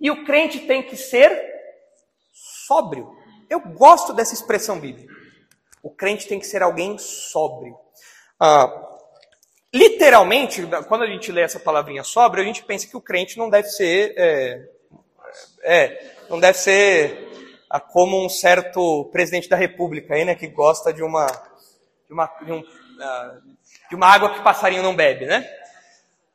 [0.00, 1.30] e o crente tem que ser
[2.32, 3.16] sóbrio.
[3.48, 5.12] Eu gosto dessa expressão bíblica.
[5.82, 7.76] O crente tem que ser alguém sóbrio.
[8.38, 8.97] Ah,
[9.72, 13.50] literalmente, quando a gente lê essa palavrinha sóbrio, a gente pensa que o crente não
[13.50, 14.14] deve ser.
[14.16, 14.68] É,
[15.62, 17.28] é não deve ser
[17.70, 21.26] ah, como um certo presidente da república aí, né, que gosta de uma.
[22.06, 22.64] De uma, de, um,
[23.00, 23.36] ah,
[23.90, 25.46] de uma água que passarinho não bebe, né?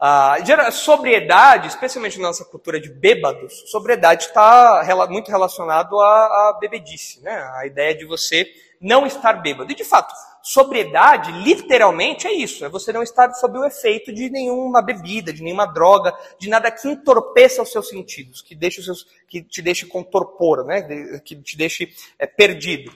[0.06, 7.22] A sobriedade, especialmente na nossa cultura de bêbados, sobriedade está muito relacionado à, à bebedice,
[7.22, 7.50] né?
[7.56, 8.46] A ideia de você
[8.82, 9.72] não estar bêbado.
[9.72, 10.14] E de fato,
[10.44, 15.42] sobriedade, literalmente, é isso: é você não estar sob o efeito de nenhuma bebida, de
[15.42, 19.62] nenhuma droga, de nada que entorpeça os seus sentidos, que, deixe os seus, que te
[19.62, 20.82] deixe com torpor, né?
[21.24, 22.94] que te deixe é, perdido.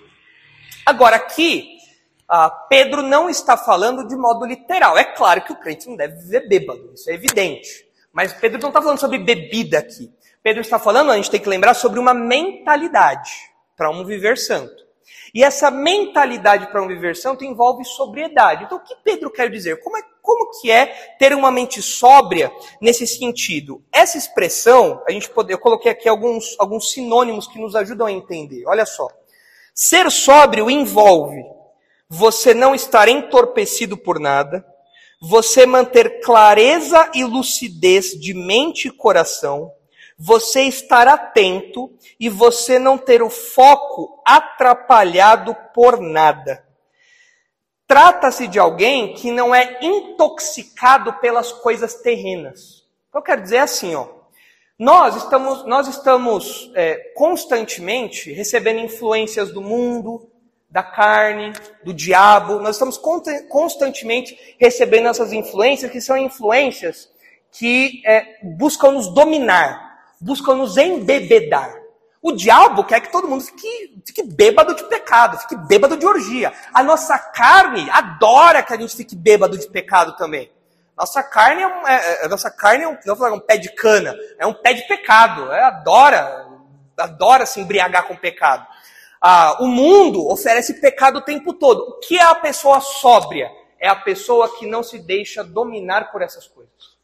[0.86, 1.78] Agora, aqui,
[2.28, 4.98] ah, Pedro não está falando de modo literal.
[4.98, 7.88] É claro que o crente não deve viver bêbado, isso é evidente.
[8.12, 10.12] Mas Pedro não está falando sobre bebida aqui.
[10.44, 13.32] Pedro está falando, a gente tem que lembrar, sobre uma mentalidade
[13.76, 14.87] para um viver santo.
[15.34, 18.64] E essa mentalidade para um viver santo envolve sobriedade.
[18.64, 19.80] Então, o que Pedro quer dizer?
[19.82, 20.88] Como, é, como que é
[21.20, 23.84] ter uma mente sóbria nesse sentido?
[23.92, 28.12] Essa expressão, a gente pode, eu coloquei aqui alguns, alguns sinônimos que nos ajudam a
[28.12, 28.64] entender.
[28.66, 29.08] Olha só.
[29.74, 31.44] Ser sóbrio envolve
[32.10, 34.66] você não estar entorpecido por nada,
[35.22, 39.72] você manter clareza e lucidez de mente e coração,
[40.18, 46.66] você estar atento e você não ter o foco atrapalhado por nada.
[47.86, 52.84] Trata-se de alguém que não é intoxicado pelas coisas terrenas.
[53.14, 54.18] Eu quero dizer assim, ó.
[54.78, 60.30] Nós estamos, nós estamos é, constantemente recebendo influências do mundo,
[60.70, 61.54] da carne,
[61.84, 62.60] do diabo.
[62.60, 63.00] Nós estamos
[63.50, 67.10] constantemente recebendo essas influências, que são influências
[67.52, 69.87] que é, buscam nos dominar,
[70.22, 71.74] buscam nos embebedar.
[72.22, 76.52] O diabo quer que todo mundo fique, fique bêbado de pecado, fique bêbado de orgia.
[76.74, 80.52] A nossa carne adora que a gente fique bêbado de pecado também.
[80.98, 84.16] Nossa carne é é, é nossa carne é um, não falar um pé de cana,
[84.40, 85.52] é um pé de pecado.
[85.52, 86.48] É, adora,
[86.98, 88.66] adora se embriagar com pecado.
[89.22, 91.80] Ah, o mundo oferece pecado o tempo todo.
[91.82, 93.50] O que é a pessoa sóbria?
[93.80, 96.97] É a pessoa que não se deixa dominar por essas coisas.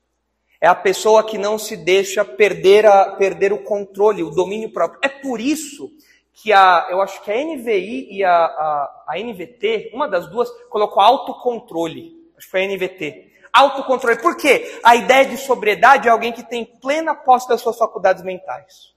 [0.64, 4.98] É a pessoa que não se deixa perder, a, perder o controle, o domínio próprio.
[5.04, 5.92] É por isso
[6.32, 10.50] que a, eu acho que a NVI e a, a, a NVT, uma das duas,
[10.70, 12.14] colocou autocontrole.
[12.38, 13.34] Acho que foi a NVT.
[13.52, 14.22] Autocontrole.
[14.22, 14.80] Por quê?
[14.86, 18.94] A ideia de sobriedade é alguém que tem plena posse das suas faculdades mentais.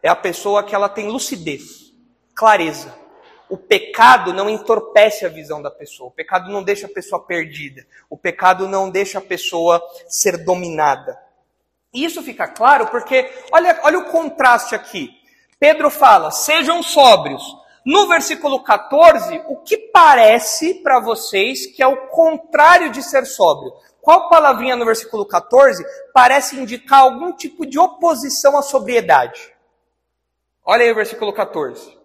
[0.00, 1.92] É a pessoa que ela tem lucidez
[2.32, 2.94] clareza.
[3.48, 6.08] O pecado não entorpece a visão da pessoa.
[6.08, 7.86] O pecado não deixa a pessoa perdida.
[8.10, 11.16] O pecado não deixa a pessoa ser dominada.
[11.94, 15.10] E isso fica claro porque, olha, olha o contraste aqui.
[15.60, 17.42] Pedro fala, sejam sóbrios.
[17.84, 23.72] No versículo 14, o que parece para vocês que é o contrário de ser sóbrio?
[24.02, 29.54] Qual palavrinha no versículo 14 parece indicar algum tipo de oposição à sobriedade?
[30.64, 31.95] Olha aí o versículo 14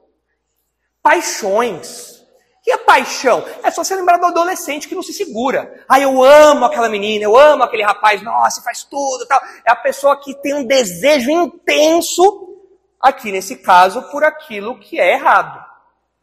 [1.02, 2.22] paixões.
[2.66, 3.44] E a paixão?
[3.64, 5.84] É só você lembrar do adolescente que não se segura.
[5.90, 9.42] Ah, eu amo aquela menina, eu amo aquele rapaz, nossa, faz tudo tal.
[9.66, 12.50] É a pessoa que tem um desejo intenso,
[13.00, 15.60] aqui nesse caso, por aquilo que é errado.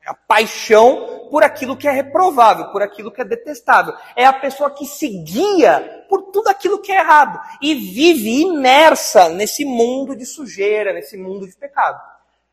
[0.07, 3.95] É a paixão por aquilo que é reprovável, por aquilo que é detestável.
[4.15, 9.29] É a pessoa que se guia por tudo aquilo que é errado e vive imersa
[9.29, 12.01] nesse mundo de sujeira, nesse mundo de pecado.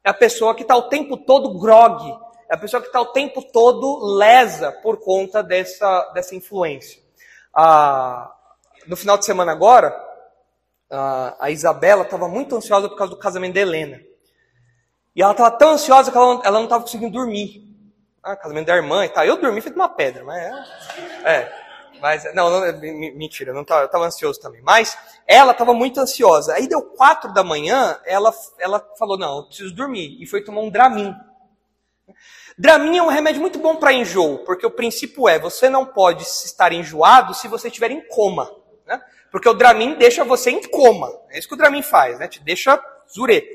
[0.06, 2.16] É a pessoa que está o tempo todo grog.
[2.48, 7.02] É a pessoa que está o tempo todo lesa por conta dessa, dessa influência.
[7.52, 8.32] Ah,
[8.86, 10.00] no final de semana agora,
[10.92, 14.00] ah, a Isabela estava muito ansiosa por causa do casamento da Helena.
[15.16, 17.64] E ela estava tão ansiosa que ela, ela não estava conseguindo dormir.
[18.22, 19.26] Ah, casamento da irmã e tal.
[19.26, 21.32] Eu dormi feito uma pedra, mas é.
[21.32, 21.65] é.
[22.06, 22.80] Mas, não, não
[23.16, 24.62] mentira, não tava, eu estava ansioso também.
[24.62, 26.54] Mas ela estava muito ansiosa.
[26.54, 30.16] Aí deu quatro da manhã, ela, ela falou, não, eu preciso dormir.
[30.22, 31.16] E foi tomar um Dramin.
[32.60, 36.22] Dramin é um remédio muito bom para enjoo, porque o princípio é, você não pode
[36.22, 38.52] estar enjoado se você estiver em coma.
[38.86, 39.02] Né?
[39.32, 41.12] Porque o Dramin deixa você em coma.
[41.32, 42.28] É isso que o Dramin faz, né?
[42.28, 42.80] Te deixa
[43.12, 43.50] zureta.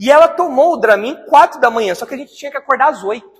[0.00, 2.88] E ela tomou o Dramin quatro da manhã, só que a gente tinha que acordar
[2.88, 3.33] às oito.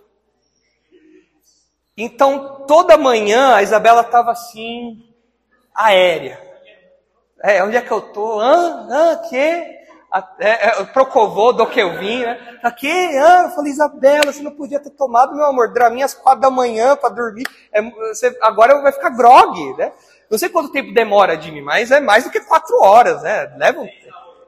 [1.97, 5.03] Então, toda manhã a Isabela estava assim,
[5.75, 6.41] aérea.
[7.43, 8.41] É, onde é que eu tô?
[8.41, 8.89] Hã?
[8.91, 9.17] Hã?
[9.29, 9.85] Que?
[10.39, 12.59] é, é, Procovô, do que eu vim, né?
[12.63, 16.41] Aqui, ah, eu falei, Isabela, você não podia ter tomado, meu amor, Draminha às quatro
[16.41, 17.45] da manhã para dormir.
[17.73, 19.93] É, você, agora vai ficar grog, né?
[20.31, 23.53] Não sei quanto tempo demora, Jimmy, mas é mais do que quatro horas, né?
[23.57, 23.89] Leva um...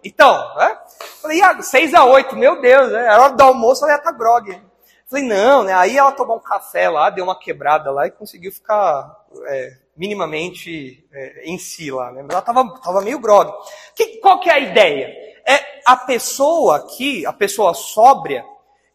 [0.05, 0.79] Então, né?
[1.21, 3.09] Falei, ah, seis a oito, meu Deus, né?
[3.09, 4.66] A hora do almoço ela ia estar tá grog.
[5.09, 5.73] Falei, não, né?
[5.73, 11.07] Aí ela tomou um café lá, deu uma quebrada lá e conseguiu ficar é, minimamente
[11.13, 12.23] é, em si lá, né?
[12.23, 13.53] Mas ela tava, tava meio grog.
[13.95, 15.07] Que, qual que é a ideia?
[15.47, 18.45] É a pessoa aqui, a pessoa sóbria,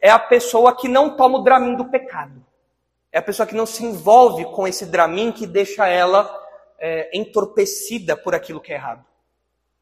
[0.01, 2.45] é a pessoa que não toma o dramin do pecado.
[3.09, 6.29] É a pessoa que não se envolve com esse dramin que deixa ela
[6.77, 9.05] é, entorpecida por aquilo que é errado.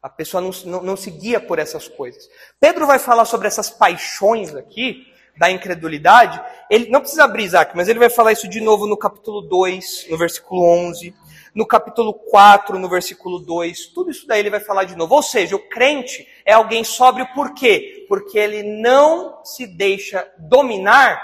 [0.00, 2.28] A pessoa não, não, não se guia por essas coisas.
[2.60, 7.88] Pedro vai falar sobre essas paixões aqui, da incredulidade, ele não precisa abrir Isaac, mas
[7.88, 11.14] ele vai falar isso de novo no capítulo 2, no versículo 11,
[11.54, 15.14] no capítulo 4, no versículo 2, tudo isso daí ele vai falar de novo.
[15.14, 18.06] Ou seja, o crente é alguém sóbrio por quê?
[18.08, 21.20] Porque ele não se deixa dominar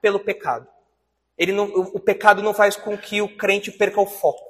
[0.00, 0.66] pelo pecado.
[1.36, 4.48] Ele não, o, o pecado não faz com que o crente perca o foco.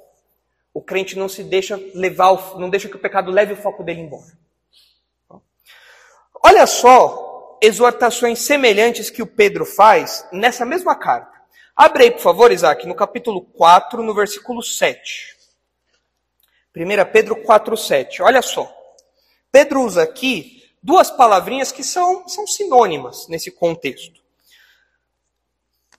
[0.72, 4.00] O crente não se deixa levar, não deixa que o pecado leve o foco dele
[4.00, 4.38] embora.
[6.42, 7.27] Olha só
[7.60, 11.38] exortações semelhantes que o Pedro faz nessa mesma carta.
[11.76, 15.36] Abre aí, por favor, Isaac, no capítulo 4, no versículo 7.
[16.76, 18.22] 1 Pedro 4, 7.
[18.22, 18.72] Olha só.
[19.50, 24.20] Pedro usa aqui duas palavrinhas que são, são sinônimas nesse contexto.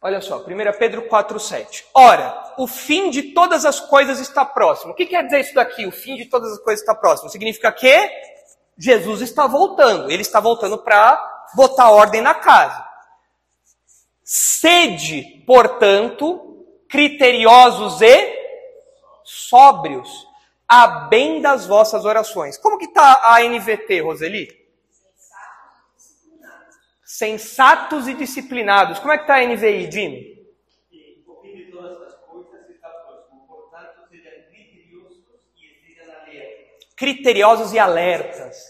[0.01, 0.45] Olha só, 1
[0.77, 1.85] Pedro 4, 7.
[1.93, 4.93] Ora, o fim de todas as coisas está próximo.
[4.93, 5.85] O que quer dizer isso daqui?
[5.85, 7.29] O fim de todas as coisas está próximo.
[7.29, 8.09] Significa que
[8.77, 10.09] Jesus está voltando.
[10.09, 12.87] Ele está voltando para botar ordem na casa.
[14.23, 18.39] Sede, portanto, criteriosos e
[19.23, 20.27] sóbrios,
[20.67, 22.57] a bem das vossas orações.
[22.57, 24.47] Como que está a NVT, Roseli?
[27.03, 28.99] Sensatos e disciplinados.
[28.99, 30.39] Como é que está a NVI, Jimmy?
[36.95, 38.68] Criteriosos e alertas.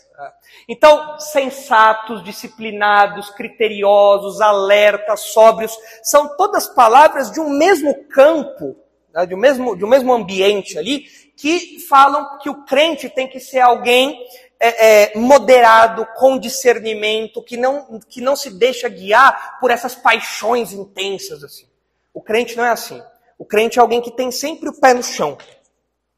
[0.71, 8.75] Então, sensatos, disciplinados, criteriosos, alertas, sóbrios, são todas palavras de um mesmo campo,
[9.11, 11.05] né, de, um mesmo, de um mesmo ambiente ali,
[11.35, 14.15] que falam que o crente tem que ser alguém
[14.59, 20.71] é, é, moderado, com discernimento, que não, que não se deixa guiar por essas paixões
[20.71, 21.43] intensas.
[21.43, 21.65] assim.
[22.13, 23.01] O crente não é assim.
[23.39, 25.35] O crente é alguém que tem sempre o pé no chão.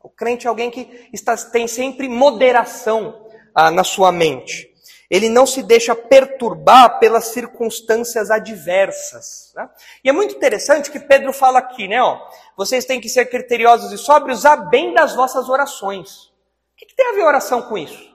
[0.03, 4.71] O crente é alguém que está, tem sempre moderação ah, na sua mente.
[5.09, 9.51] Ele não se deixa perturbar pelas circunstâncias adversas.
[9.53, 9.69] Né?
[10.05, 12.01] E é muito interessante que Pedro fala aqui, né?
[12.01, 12.17] Ó,
[12.55, 16.27] vocês têm que ser criteriosos e sóbrios a bem das vossas orações.
[16.27, 18.09] O que, que tem a ver oração com isso?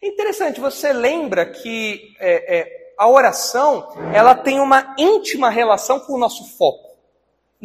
[0.00, 6.14] É interessante, você lembra que é, é, a oração ela tem uma íntima relação com
[6.14, 6.96] o nosso foco,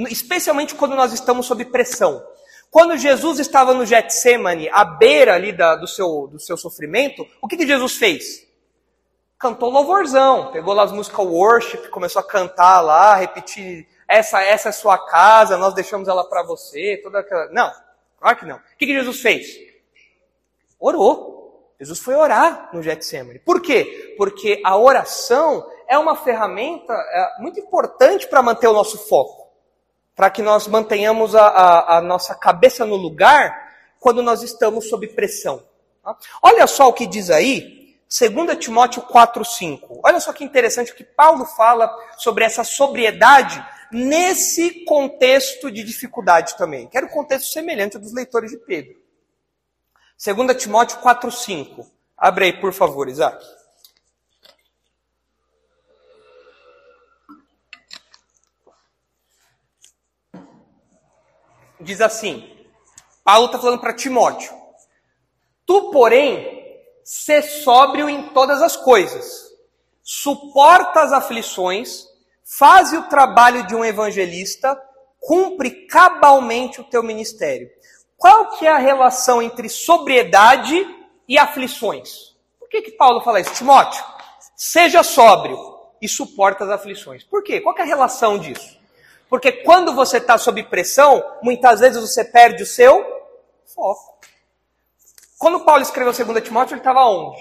[0.10, 2.26] especialmente quando nós estamos sob pressão.
[2.72, 7.48] Quando Jesus estava no Getsemane, à beira ali da, do, seu, do seu sofrimento, o
[7.48, 8.48] que, que Jesus fez?
[9.40, 14.72] Cantou louvorzão, pegou lá as músicas worship, começou a cantar lá, repetir, essa, essa é
[14.72, 17.50] sua casa, nós deixamos ela para você, toda aquela...
[17.52, 17.72] Não,
[18.20, 18.58] claro que não.
[18.58, 19.48] O que, que Jesus fez?
[20.80, 21.74] Orou.
[21.80, 23.40] Jesus foi orar no Getsemane.
[23.40, 24.14] Por quê?
[24.18, 29.39] Porque a oração é uma ferramenta é, muito importante para manter o nosso foco
[30.20, 35.08] para que nós mantenhamos a, a, a, nossa cabeça no lugar quando nós estamos sob
[35.08, 35.64] pressão.
[36.04, 36.14] Tá?
[36.44, 40.02] Olha só o que diz aí, 2 Timóteo 4,5.
[40.04, 46.58] Olha só que interessante o que Paulo fala sobre essa sobriedade nesse contexto de dificuldade
[46.58, 46.88] também.
[46.88, 48.96] Quero um contexto semelhante dos leitores de Pedro.
[50.22, 51.88] 2 Timóteo 4,5.
[52.18, 53.42] Abre aí, por favor, Isaac.
[61.80, 62.50] Diz assim:
[63.24, 64.52] Paulo está falando para Timóteo.
[65.66, 69.52] Tu, porém, sê sóbrio em todas as coisas,
[70.04, 72.08] suporta as aflições,
[72.44, 74.80] faz o trabalho de um evangelista,
[75.20, 77.70] cumpre cabalmente o teu ministério.
[78.18, 80.76] Qual que é a relação entre sobriedade
[81.28, 82.36] e aflições?
[82.60, 83.54] Por que, que Paulo fala isso?
[83.54, 84.04] Timóteo,
[84.56, 85.58] seja sóbrio
[86.02, 87.24] e suporta as aflições.
[87.24, 87.62] Por quê?
[87.62, 88.79] Qual é a relação disso?
[89.30, 93.06] Porque quando você está sob pressão, muitas vezes você perde o seu
[93.76, 94.20] foco.
[95.38, 97.40] Quando Paulo escreveu 2 Timóteo, ele estava onde?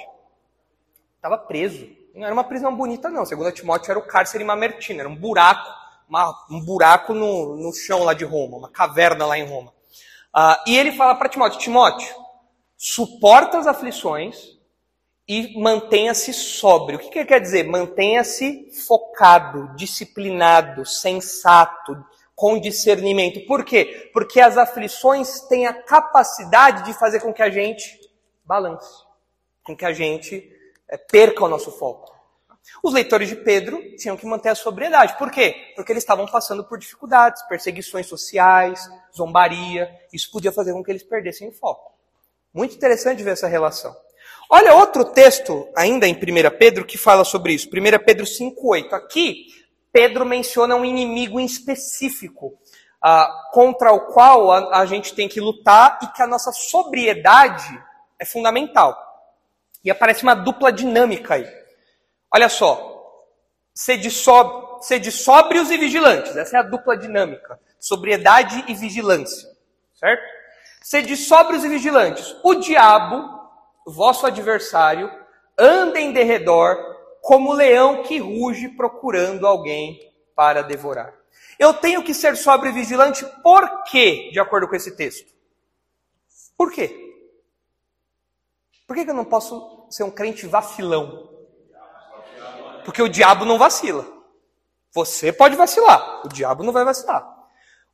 [1.16, 1.88] Estava preso.
[2.14, 3.24] Não era uma prisão bonita, não.
[3.24, 5.68] 2 Timóteo era o cárcere Mamertino, era um buraco,
[6.08, 9.72] uma, um buraco no, no chão lá de Roma, uma caverna lá em Roma.
[10.34, 12.14] Uh, e ele fala para Timóteo: Timóteo,
[12.76, 14.58] suporta as aflições
[15.26, 16.98] e mantenha-se sóbrio.
[16.98, 17.64] O que, que quer dizer?
[17.64, 18.97] Mantenha-se focado,
[19.74, 22.04] disciplinado, sensato,
[22.34, 23.44] com discernimento.
[23.46, 24.10] Por quê?
[24.12, 27.98] Porque as aflições têm a capacidade de fazer com que a gente
[28.44, 29.02] balance,
[29.64, 30.48] com que a gente
[30.88, 32.16] é, perca o nosso foco.
[32.82, 35.16] Os leitores de Pedro tinham que manter a sobriedade.
[35.18, 35.72] Por quê?
[35.74, 39.90] Porque eles estavam passando por dificuldades, perseguições sociais, zombaria.
[40.12, 41.92] Isso podia fazer com que eles perdessem o foco.
[42.52, 43.96] Muito interessante ver essa relação.
[44.50, 46.16] Olha outro texto, ainda em 1
[46.58, 47.68] Pedro, que fala sobre isso.
[47.68, 48.94] 1 Pedro 5,8.
[48.94, 49.46] Aqui,
[49.92, 52.58] Pedro menciona um inimigo em específico,
[53.04, 57.78] uh, contra o qual a, a gente tem que lutar e que a nossa sobriedade
[58.18, 58.96] é fundamental.
[59.84, 61.46] E aparece uma dupla dinâmica aí.
[62.32, 63.22] Olha só,
[63.74, 66.36] sede, só, sede sóbrios e vigilantes.
[66.36, 67.60] Essa é a dupla dinâmica.
[67.78, 69.46] Sobriedade e vigilância.
[69.94, 70.22] Certo?
[70.82, 72.34] Sede sóbrios e vigilantes.
[72.42, 73.37] O diabo
[73.90, 75.10] vosso adversário,
[75.58, 76.76] anda em derredor
[77.20, 80.00] como leão que ruge procurando alguém
[80.34, 81.14] para devorar.
[81.58, 85.32] Eu tenho que ser sóbrio e vigilante por quê, de acordo com esse texto?
[86.56, 87.08] Por quê?
[88.86, 91.28] Por que, eu não posso ser um crente vacilão?
[92.84, 94.06] Porque o diabo não vacila.
[94.92, 97.26] Você pode vacilar, o diabo não vai vacilar.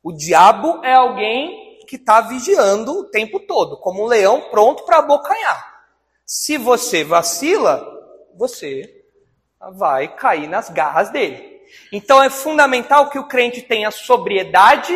[0.01, 4.99] O diabo é alguém que está vigiando o tempo todo, como um leão pronto para
[4.99, 5.74] abocanhar.
[6.25, 7.85] Se você vacila,
[8.33, 9.05] você
[9.73, 11.63] vai cair nas garras dele.
[11.91, 14.93] Então é fundamental que o crente tenha sobriedade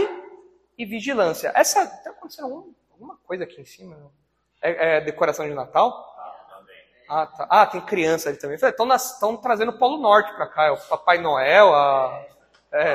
[0.77, 1.51] e vigilância.
[1.55, 3.95] Essa está acontecendo alguma coisa aqui em cima?
[4.61, 6.07] É, é decoração de Natal?
[7.07, 7.47] Ah, tá.
[7.49, 8.55] ah, tem criança ali também.
[8.55, 10.65] Estão trazendo o Polo Norte para cá.
[10.65, 12.25] É o Papai Noel, a,
[12.71, 12.93] é,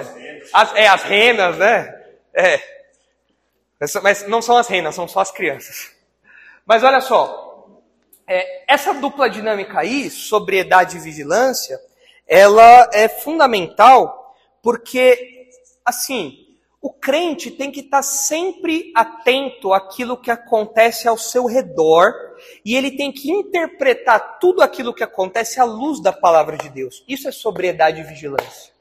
[0.53, 2.03] as, é, as renas, né?
[2.32, 2.61] É.
[4.03, 5.93] Mas não são as renas, são só as crianças.
[6.64, 7.54] Mas olha só,
[8.27, 11.79] é, essa dupla dinâmica aí, sobriedade e vigilância,
[12.27, 15.49] ela é fundamental porque,
[15.85, 16.45] assim,
[16.81, 22.12] o crente tem que estar sempre atento àquilo que acontece ao seu redor
[22.64, 27.03] e ele tem que interpretar tudo aquilo que acontece à luz da palavra de Deus.
[27.09, 28.75] Isso é sobriedade e vigilância.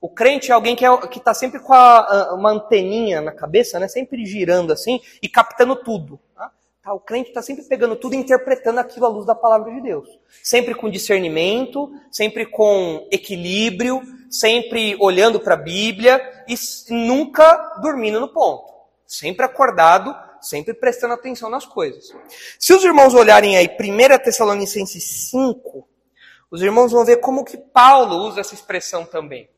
[0.00, 3.88] O crente é alguém que é, está sempre com a, uma anteninha na cabeça, né?
[3.88, 6.20] sempre girando assim e captando tudo.
[6.36, 6.52] Tá?
[6.88, 6.94] Tá?
[6.94, 10.08] O crente está sempre pegando tudo e interpretando aquilo à luz da palavra de Deus.
[10.42, 16.18] Sempre com discernimento, sempre com equilíbrio, sempre olhando para a Bíblia
[16.48, 16.54] e
[16.90, 18.72] nunca dormindo no ponto.
[19.06, 22.14] Sempre acordado, sempre prestando atenção nas coisas.
[22.58, 25.86] Se os irmãos olharem aí 1 Tessalonicenses 5,
[26.50, 29.50] os irmãos vão ver como que Paulo usa essa expressão também.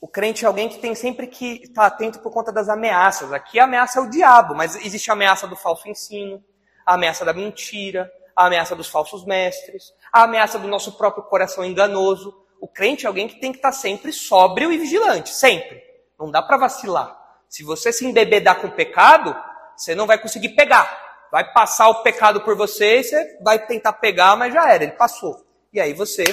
[0.00, 3.32] O crente é alguém que tem sempre que estar atento por conta das ameaças.
[3.32, 6.42] Aqui a ameaça é o diabo, mas existe a ameaça do falso ensino,
[6.86, 11.62] a ameaça da mentira, a ameaça dos falsos mestres, a ameaça do nosso próprio coração
[11.62, 12.34] enganoso.
[12.58, 15.82] O crente é alguém que tem que estar sempre sóbrio e vigilante, sempre.
[16.18, 17.18] Não dá para vacilar.
[17.46, 19.36] Se você se embebedar com o pecado,
[19.76, 21.10] você não vai conseguir pegar.
[21.30, 24.92] Vai passar o pecado por você e você vai tentar pegar, mas já era, ele
[24.92, 25.44] passou.
[25.72, 26.24] E aí você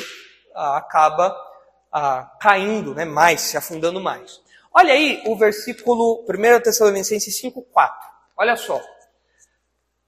[0.56, 1.36] ah, acaba
[1.92, 4.42] ah, caindo né, mais, se afundando mais.
[4.74, 8.10] Olha aí o versículo 1 Tessalonicenses 5, 4.
[8.38, 8.80] Olha só.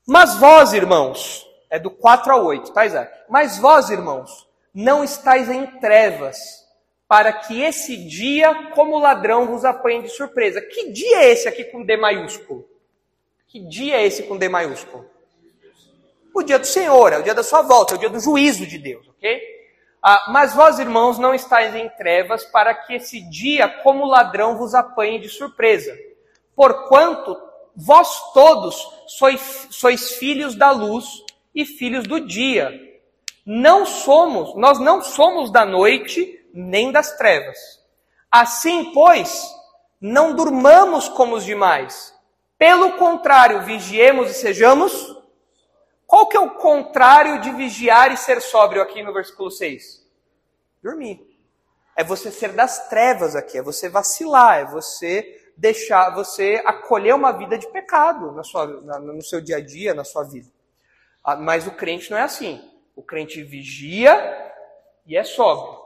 [0.07, 3.11] Mas vós, irmãos, é do 4 ao 8, tá, Isaac?
[3.29, 6.37] Mas vós, irmãos, não estáis em trevas,
[7.07, 10.61] para que esse dia, como ladrão, vos apanhe de surpresa.
[10.61, 12.69] Que dia é esse aqui com D maiúsculo?
[13.47, 15.09] Que dia é esse com D maiúsculo?
[16.33, 18.65] O dia do Senhor, é o dia da sua volta, é o dia do juízo
[18.67, 19.58] de Deus, ok?
[20.01, 24.73] Ah, mas vós, irmãos, não estáis em trevas para que esse dia, como ladrão, vos
[24.73, 25.93] apanhe de surpresa.
[26.55, 27.37] Porquanto
[27.75, 28.75] vós todos
[29.07, 31.05] sois, sois filhos da luz
[31.53, 32.71] e filhos do dia.
[33.45, 37.57] Não somos, nós não somos da noite nem das trevas.
[38.31, 39.49] Assim, pois,
[39.99, 42.13] não durmamos como os demais.
[42.57, 45.18] Pelo contrário, vigiemos e sejamos
[46.09, 50.03] qual que é o contrário de vigiar e ser sóbrio aqui no versículo 6?
[50.81, 51.21] Dormir.
[51.95, 57.31] É você ser das trevas aqui, é você vacilar, é você deixar, você acolher uma
[57.31, 60.47] vida de pecado na sua, na, no seu dia a dia, na sua vida.
[61.23, 62.59] Ah, mas o crente não é assim.
[62.95, 64.51] O crente vigia
[65.05, 65.79] e é sóbrio.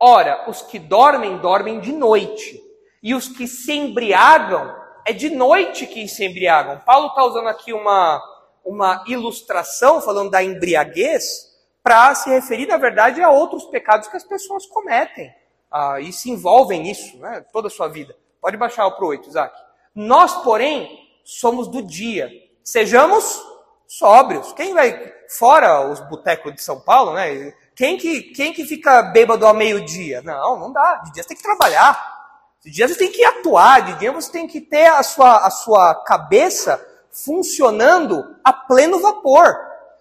[0.00, 2.60] Ora, os que dormem, dormem de noite.
[3.00, 4.74] E os que se embriagam,
[5.06, 6.80] é de noite que se embriagam.
[6.80, 8.20] Paulo está usando aqui uma,
[8.64, 11.50] uma ilustração falando da embriaguez
[11.82, 15.32] para se referir, na verdade, a outros pecados que as pessoas cometem
[15.70, 18.14] ah, e se envolvem nisso, né, toda a sua vida.
[18.40, 19.54] Pode baixar para o 8, Isaac.
[19.94, 22.30] Nós, porém, somos do dia.
[22.62, 23.42] Sejamos
[23.86, 24.52] Sóbrios.
[24.52, 27.52] Quem vai, fora os botecos de São Paulo, né?
[27.74, 30.22] Quem que, quem que fica bêbado ao meio-dia?
[30.22, 31.02] Não, não dá.
[31.04, 32.20] De dia você tem que trabalhar.
[32.64, 33.80] De dia você tem que atuar.
[33.82, 36.80] De dia você tem que ter a sua, a sua cabeça
[37.12, 39.56] funcionando a pleno vapor.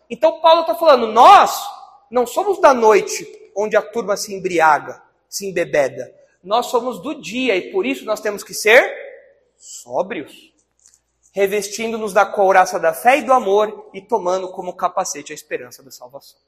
[0.09, 1.51] Então Paulo está falando, nós
[2.09, 6.13] não somos da noite onde a turma se embriaga, se embebeda.
[6.43, 8.95] Nós somos do dia e por isso nós temos que ser
[9.57, 10.53] sóbrios,
[11.33, 15.91] revestindo-nos da couraça da fé e do amor e tomando como capacete a esperança da
[15.91, 16.39] salvação.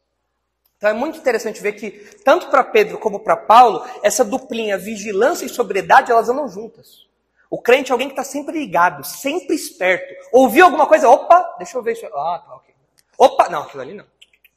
[0.78, 1.92] Então é muito interessante ver que,
[2.24, 7.06] tanto para Pedro como para Paulo, essa duplinha vigilância e sobriedade, elas andam juntas.
[7.52, 10.14] O crente é alguém que está sempre ligado, sempre esperto.
[10.32, 11.10] Ouviu alguma coisa?
[11.10, 12.06] Opa, deixa eu ver isso.
[12.06, 12.74] Ah, tá, ok.
[13.18, 14.06] Opa, não, aquilo ali não.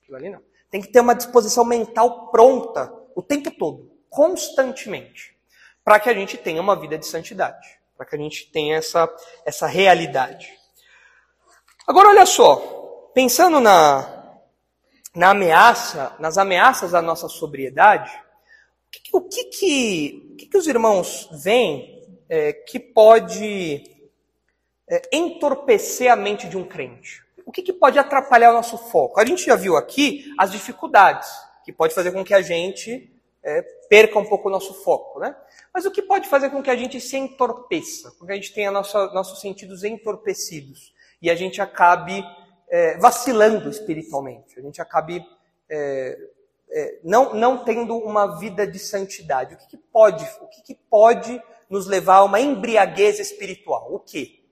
[0.00, 0.40] Aquilo ali não.
[0.70, 5.36] Tem que ter uma disposição mental pronta o tempo todo, constantemente,
[5.84, 9.12] para que a gente tenha uma vida de santidade, para que a gente tenha essa,
[9.44, 10.48] essa realidade.
[11.88, 14.38] Agora, olha só, pensando na,
[15.16, 18.10] na ameaça, nas ameaças à nossa sobriedade,
[19.12, 21.93] o que, que, o que, que os irmãos veem
[22.34, 23.84] é, que pode
[24.90, 27.22] é, entorpecer a mente de um crente?
[27.46, 29.20] O que, que pode atrapalhar o nosso foco?
[29.20, 31.28] A gente já viu aqui as dificuldades,
[31.64, 33.08] que pode fazer com que a gente
[33.40, 35.36] é, perca um pouco o nosso foco, né?
[35.72, 38.52] Mas o que pode fazer com que a gente se entorpeça, com que a gente
[38.52, 42.24] tenha nossa, nossos sentidos entorpecidos e a gente acabe
[42.68, 45.24] é, vacilando espiritualmente, a gente acabe
[45.70, 46.18] é,
[46.70, 49.54] é, não, não tendo uma vida de santidade.
[49.54, 51.40] O que, que pode, o que, que pode
[51.74, 53.92] nos levar a uma embriaguez espiritual.
[53.92, 54.44] O quê?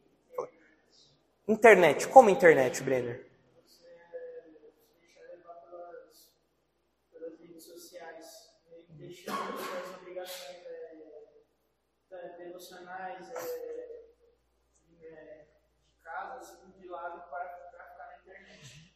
[1.47, 2.09] Internet.
[2.09, 3.31] Como internet, Brenner?
[12.39, 13.27] devocionais
[14.89, 14.95] de
[16.03, 18.93] casa, assim, de lado para ficar na internet.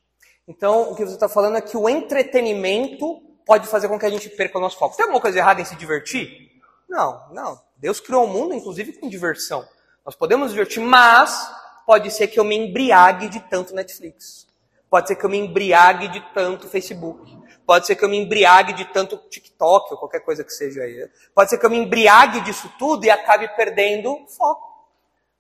[0.48, 4.10] Então, o que você está falando é que o entretenimento pode fazer com que a
[4.10, 4.96] gente perca o nosso foco.
[4.96, 6.60] Tem alguma coisa errada em se divertir?
[6.88, 7.65] Não, não.
[7.76, 9.66] Deus criou o mundo, inclusive, com diversão.
[10.04, 11.50] Nós podemos divertir, mas
[11.86, 14.46] pode ser que eu me embriague de tanto Netflix.
[14.88, 17.36] Pode ser que eu me embriague de tanto Facebook.
[17.66, 21.10] Pode ser que eu me embriague de tanto TikTok ou qualquer coisa que seja aí.
[21.34, 24.64] Pode ser que eu me embriague disso tudo e acabe perdendo foco.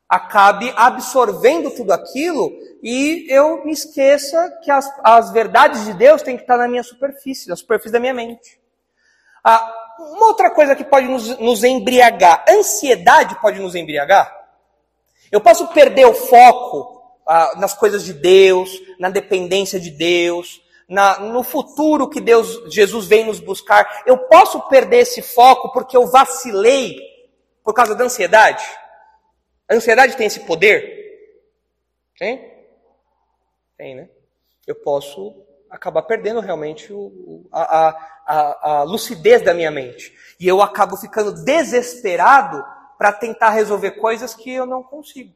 [0.08, 6.36] Acabe absorvendo tudo aquilo e eu me esqueça que as, as verdades de Deus têm
[6.36, 8.60] que estar na minha superfície, na superfície da minha mente.
[9.42, 14.34] Ah, uma outra coisa que pode nos, nos embriagar, ansiedade pode nos embriagar.
[15.30, 21.18] Eu posso perder o foco ah, nas coisas de Deus, na dependência de Deus, na,
[21.18, 24.04] no futuro que Deus, Jesus vem nos buscar.
[24.06, 26.96] Eu posso perder esse foco porque eu vacilei
[27.64, 28.64] por causa da ansiedade?
[29.68, 30.96] A ansiedade tem esse poder?
[32.16, 32.54] Tem?
[33.76, 34.08] Tem, né?
[34.66, 37.96] Eu posso acabar perdendo realmente o, a,
[38.26, 40.12] a, a, lucidez da minha mente.
[40.38, 42.64] E eu acabo ficando desesperado
[42.98, 45.34] para tentar resolver coisas que eu não consigo.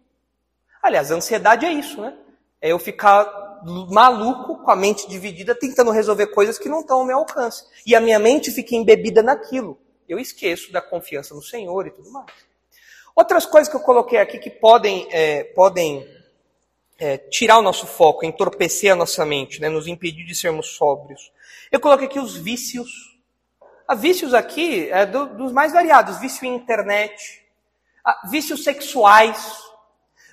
[0.83, 2.17] Aliás, a ansiedade é isso, né?
[2.61, 3.25] É eu ficar
[3.91, 7.65] maluco, com a mente dividida, tentando resolver coisas que não estão ao meu alcance.
[7.87, 9.79] E a minha mente fica embebida naquilo.
[10.09, 12.33] Eu esqueço da confiança no Senhor e tudo mais.
[13.15, 16.07] Outras coisas que eu coloquei aqui que podem, é, podem
[17.01, 21.33] é, tirar o nosso foco, entorpecer a nossa mente, né, nos impedir de sermos sóbrios.
[21.73, 23.19] Eu coloquei aqui os vícios.
[23.89, 27.43] Há vícios aqui é do, dos mais variados: vício em internet,
[28.05, 29.59] ah, vícios sexuais,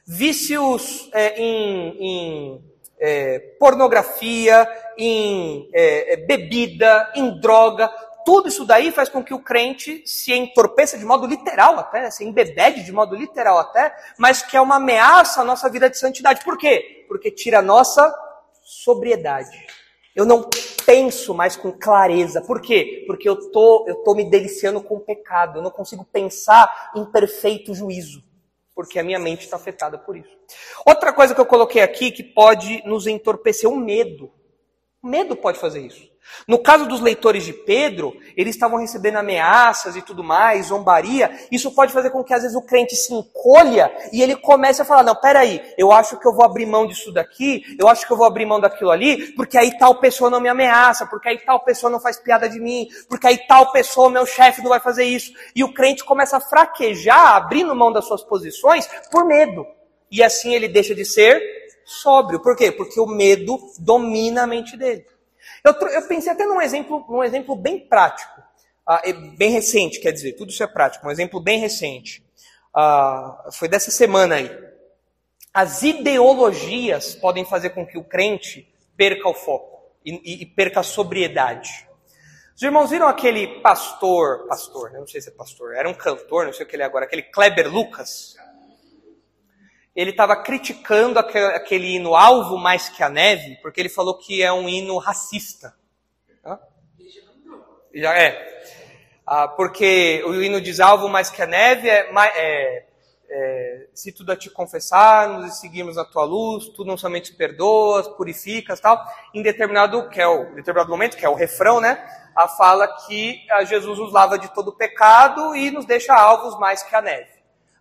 [0.06, 2.64] vícios é, em, em
[3.00, 7.90] é, pornografia, em é, é, bebida, em droga.
[8.28, 12.26] Tudo isso daí faz com que o crente se entorpeça de modo literal até, se
[12.26, 16.44] embebede de modo literal até, mas que é uma ameaça à nossa vida de santidade.
[16.44, 17.06] Por quê?
[17.08, 18.14] Porque tira a nossa
[18.62, 19.58] sobriedade.
[20.14, 20.50] Eu não
[20.86, 22.42] penso mais com clareza.
[22.42, 23.06] Por quê?
[23.08, 25.60] Porque eu tô, eu tô me deliciando com o pecado.
[25.60, 28.22] Eu não consigo pensar em perfeito juízo.
[28.76, 30.38] Porque a minha mente está afetada por isso.
[30.86, 34.30] Outra coisa que eu coloquei aqui que pode nos entorpecer, o medo.
[35.02, 36.17] O medo pode fazer isso.
[36.48, 41.30] No caso dos leitores de Pedro, eles estavam recebendo ameaças e tudo mais, zombaria.
[41.52, 44.86] Isso pode fazer com que às vezes o crente se encolha e ele comece a
[44.86, 48.14] falar: não, peraí, eu acho que eu vou abrir mão disso daqui, eu acho que
[48.14, 51.38] eu vou abrir mão daquilo ali, porque aí tal pessoa não me ameaça, porque aí
[51.40, 54.80] tal pessoa não faz piada de mim, porque aí tal pessoa, meu chefe, não vai
[54.80, 55.34] fazer isso.
[55.56, 59.66] E o crente começa a fraquejar, abrindo mão das suas posições por medo.
[60.10, 61.42] E assim ele deixa de ser
[61.86, 62.42] sóbrio.
[62.42, 62.72] Por quê?
[62.72, 65.06] Porque o medo domina a mente dele.
[65.68, 68.42] Eu, eu pensei até num exemplo, num exemplo bem prático,
[68.88, 72.24] uh, bem recente, quer dizer, tudo isso é prático, um exemplo bem recente.
[72.74, 74.50] Uh, foi dessa semana aí.
[75.54, 78.66] as ideologias podem fazer com que o crente
[78.96, 81.86] perca o foco e, e, perca a sobriedade.
[82.56, 86.54] Os irmãos viram aquele pastor, pastor, não sei se é pastor, era um cantor, não
[86.54, 88.38] sei o que ele é agora, aquele Kleber Lucas?
[89.98, 94.54] Ele estava criticando aquele, hino Alvo Mais Que a Neve, porque ele falou que é
[94.54, 95.76] um hino racista.
[97.94, 98.62] Já é.
[99.26, 102.88] Ah, porque o hino diz Alvo Mais Que a Neve é, é
[103.30, 108.08] é, se tudo a te confessarmos e seguirmos a tua luz, tu não somente perdoas,
[108.08, 109.04] purificas, tal.
[109.34, 112.04] Em determinado, que é o, determinado momento, que é o refrão, né?
[112.36, 116.84] A fala que a Jesus nos lava de todo pecado e nos deixa alvos mais
[116.84, 117.37] que a neve.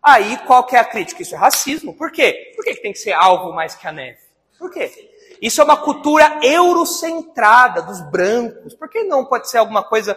[0.07, 1.21] Aí, qual que é a crítica?
[1.21, 1.93] Isso é racismo.
[1.93, 2.53] Por quê?
[2.55, 4.19] Por que, que tem que ser alvo mais que a neve?
[4.57, 4.89] Por quê?
[5.43, 8.73] Isso é uma cultura eurocentrada dos brancos.
[8.73, 10.17] Por que não pode ser alguma coisa,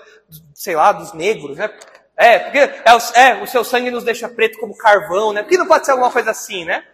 [0.54, 1.76] sei lá, dos negros, né?
[2.16, 5.42] É, porque é o, é, o seu sangue nos deixa preto como carvão, né?
[5.42, 6.86] Por que não pode ser alguma coisa assim, né?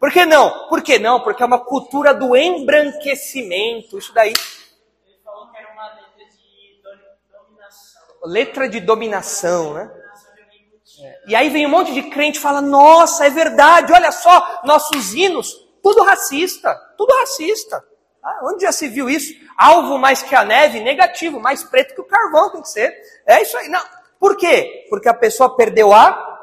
[0.00, 0.68] Por que não?
[0.70, 1.20] Por que não?
[1.20, 3.98] Porque é uma cultura do embranquecimento.
[3.98, 4.32] Isso daí.
[4.32, 6.80] Ele falou que era uma letra de
[7.30, 8.02] dominação.
[8.24, 10.07] Letra de dominação, né?
[11.26, 15.14] E aí vem um monte de crente e fala: Nossa, é verdade, olha só, nossos
[15.14, 17.84] hinos, tudo racista, tudo racista.
[18.22, 19.32] Ah, onde já se viu isso?
[19.56, 22.94] Alvo mais que a neve, negativo, mais preto que o carvão tem que ser.
[23.26, 23.68] É isso aí.
[23.68, 23.82] Não,
[24.18, 24.86] por quê?
[24.90, 26.38] Porque a pessoa perdeu a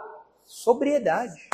[0.45, 1.49] sobriedade.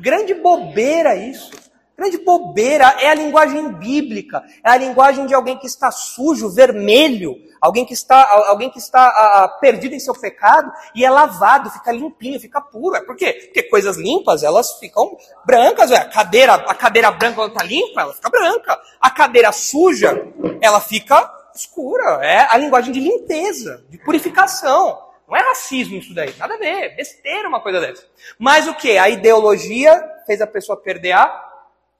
[0.00, 1.50] Grande bobeira isso.
[1.98, 7.34] Grande bobeira é a linguagem bíblica, é a linguagem de alguém que está sujo, vermelho,
[7.60, 11.90] alguém que está, alguém que está ah, perdido em seu pecado e é lavado, fica
[11.90, 12.94] limpinho, fica puro.
[12.94, 13.32] É por quê?
[13.32, 15.90] Porque coisas limpas elas ficam brancas.
[15.90, 18.80] A cadeira, a cadeira branca quando está limpa, ela fica branca.
[19.00, 20.24] A cadeira suja,
[20.60, 22.24] ela fica escura.
[22.24, 25.02] É a linguagem de limpeza, de purificação.
[25.26, 28.04] Não é racismo isso daí, nada a ver, besteira uma coisa dessa.
[28.38, 28.96] Mas o que?
[28.96, 31.47] A ideologia fez a pessoa perder a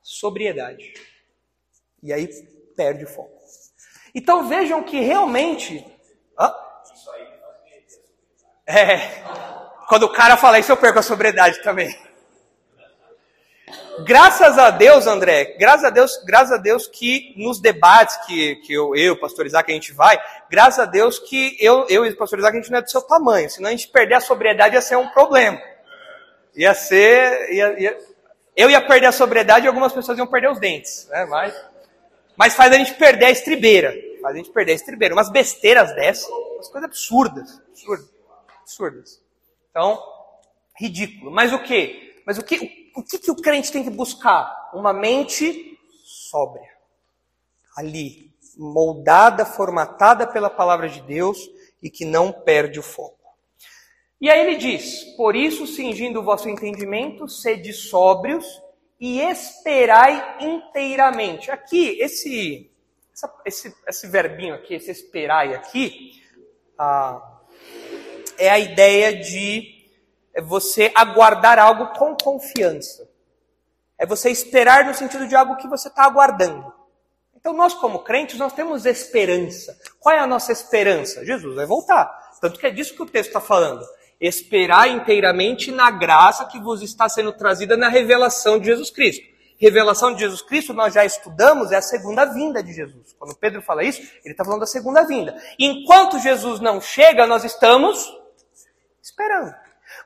[0.09, 0.95] sobriedade.
[2.03, 2.27] E aí
[2.75, 3.37] perde o foco.
[4.15, 5.85] Então vejam que realmente.
[6.39, 6.55] Hã?
[8.67, 8.99] É.
[9.87, 11.95] Quando o cara fala isso, eu perco a sobriedade também.
[14.05, 18.73] Graças a Deus, André, graças a Deus, graças a Deus que nos debates que, que
[18.73, 22.17] eu, eu, pastor Isaac, a gente vai, graças a Deus que eu, eu e o
[22.17, 24.77] pastor Isaac, a gente não é do seu tamanho, senão a gente perder a sobriedade
[24.77, 25.61] ia ser um problema.
[26.55, 27.99] Ia ser, ia, ia,
[28.59, 31.25] eu ia perder a sobriedade e algumas pessoas iam perder os dentes, né?
[31.27, 31.55] Mas,
[32.37, 35.15] mas faz a gente perder a estribeira, faz a gente perder a estribeira.
[35.15, 38.11] Umas besteiras dessas, umas coisas absurdas, absurdas,
[38.61, 39.23] absurdas.
[39.71, 40.03] Então,
[40.77, 41.31] ridículo.
[41.31, 42.21] Mas o que?
[42.27, 42.89] Mas o que?
[42.99, 44.71] o que, que o crente tem que buscar?
[44.75, 46.69] Uma mente sóbria.
[47.77, 51.39] Ali, moldada, formatada pela palavra de Deus
[51.81, 53.18] e que não perde o foco.
[54.21, 58.45] E aí ele diz: Por isso, cingindo o vosso entendimento, sede sóbrios
[59.01, 61.51] e esperai inteiramente.
[61.51, 62.71] Aqui, esse,
[63.13, 66.21] essa, esse, esse verbinho aqui, esse esperai aqui,
[66.77, 67.41] ah,
[68.37, 69.79] é a ideia de
[70.43, 73.09] você aguardar algo com confiança.
[73.97, 76.73] É você esperar no sentido de algo que você está aguardando.
[77.35, 79.77] Então nós como crentes, nós temos esperança.
[79.99, 81.25] Qual é a nossa esperança?
[81.25, 82.07] Jesus vai voltar.
[82.41, 83.85] Tanto que é disso que o texto está falando.
[84.21, 89.25] Esperar inteiramente na graça que vos está sendo trazida na revelação de Jesus Cristo.
[89.61, 93.15] Revelação de Jesus Cristo, nós já estudamos, é a segunda vinda de Jesus.
[93.19, 95.37] Quando Pedro fala isso, ele está falando da segunda vinda.
[95.59, 98.13] Enquanto Jesus não chega, nós estamos
[99.03, 99.53] esperando.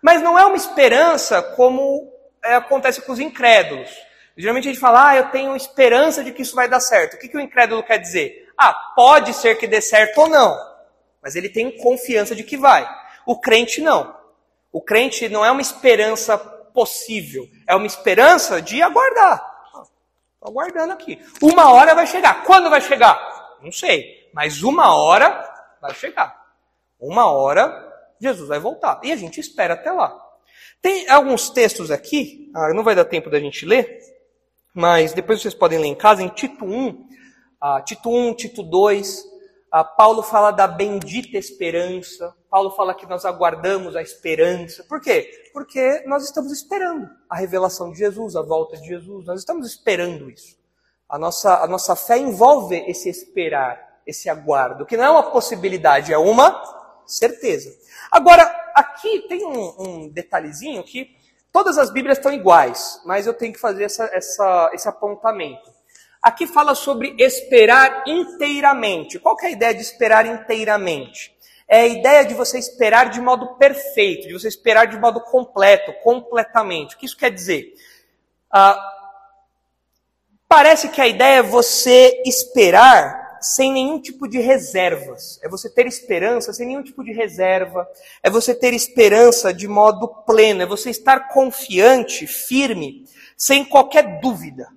[0.01, 2.11] Mas não é uma esperança como
[2.43, 3.91] é, acontece com os incrédulos.
[4.37, 7.15] Geralmente a gente fala, ah, eu tenho esperança de que isso vai dar certo.
[7.15, 8.49] O que, que o incrédulo quer dizer?
[8.57, 10.59] Ah, pode ser que dê certo ou não,
[11.23, 12.89] mas ele tem confiança de que vai.
[13.27, 14.17] O crente não.
[14.73, 19.53] O crente não é uma esperança possível, é uma esperança de aguardar.
[20.35, 21.21] Estou aguardando aqui.
[21.41, 22.43] Uma hora vai chegar.
[22.45, 23.59] Quando vai chegar?
[23.63, 25.49] Não sei, mas uma hora
[25.81, 26.43] vai chegar.
[26.99, 29.01] Uma hora Jesus vai voltar.
[29.03, 30.17] E a gente espera até lá.
[30.81, 34.01] Tem alguns textos aqui, ah, não vai dar tempo da gente ler,
[34.75, 37.09] mas depois vocês podem ler em casa, em Tito 1,
[37.61, 39.32] ah, Tito 1, Tito 2, ah,
[39.83, 44.85] Paulo fala da bendita esperança, Paulo fala que nós aguardamos a esperança.
[44.85, 45.49] Por quê?
[45.53, 50.31] Porque nós estamos esperando a revelação de Jesus, a volta de Jesus, nós estamos esperando
[50.31, 50.59] isso.
[51.09, 56.13] A nossa, a nossa fé envolve esse esperar, esse aguardo, que não é uma possibilidade,
[56.13, 56.63] é uma
[57.07, 57.75] certeza.
[58.11, 58.43] Agora,
[58.75, 61.17] aqui tem um, um detalhezinho que
[61.51, 65.71] todas as Bíblias estão iguais, mas eu tenho que fazer essa, essa, esse apontamento.
[66.23, 69.19] Aqui fala sobre esperar inteiramente.
[69.19, 71.35] Qual é a ideia de esperar inteiramente?
[71.67, 75.93] É a ideia de você esperar de modo perfeito, de você esperar de modo completo,
[76.03, 76.95] completamente.
[76.95, 77.75] O que isso quer dizer?
[78.49, 78.79] Ah,
[80.47, 85.41] parece que a ideia é você esperar sem nenhum tipo de reservas.
[85.43, 87.89] É você ter esperança sem nenhum tipo de reserva.
[88.23, 90.63] É você ter esperança de modo pleno.
[90.63, 93.05] É você estar confiante, firme,
[93.37, 94.69] sem qualquer dúvida.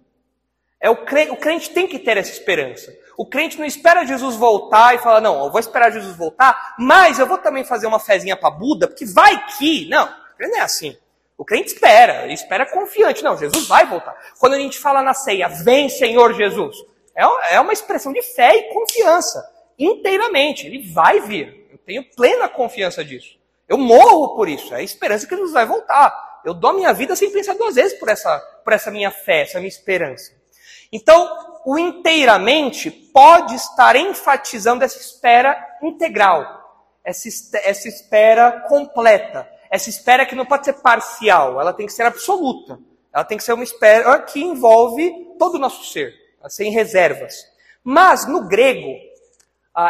[0.86, 2.96] É o crente, o crente tem que ter essa esperança.
[3.18, 7.18] O crente não espera Jesus voltar e fala, não, eu vou esperar Jesus voltar, mas
[7.18, 9.90] eu vou também fazer uma fezinha para Buda, porque vai que.
[9.90, 10.08] Não,
[10.40, 10.96] não é assim.
[11.36, 13.24] O crente espera, espera confiante.
[13.24, 14.16] Não, Jesus vai voltar.
[14.38, 16.78] Quando a gente fala na ceia, vem Senhor Jesus,
[17.16, 19.44] é, é uma expressão de fé e confiança.
[19.80, 21.68] Inteiramente, ele vai vir.
[21.72, 23.40] Eu tenho plena confiança disso.
[23.68, 24.72] Eu morro por isso.
[24.72, 26.42] É a esperança que Jesus vai voltar.
[26.46, 29.42] Eu dou a minha vida sem pensar duas vezes por essa, por essa minha fé,
[29.42, 30.45] essa minha esperança.
[30.92, 37.28] Então, o inteiramente pode estar enfatizando essa espera integral, essa,
[37.64, 42.80] essa espera completa, essa espera que não pode ser parcial, ela tem que ser absoluta.
[43.16, 46.14] Ela tem que ser uma espera que envolve todo o nosso ser,
[46.50, 47.50] sem reservas.
[47.82, 48.94] Mas no grego,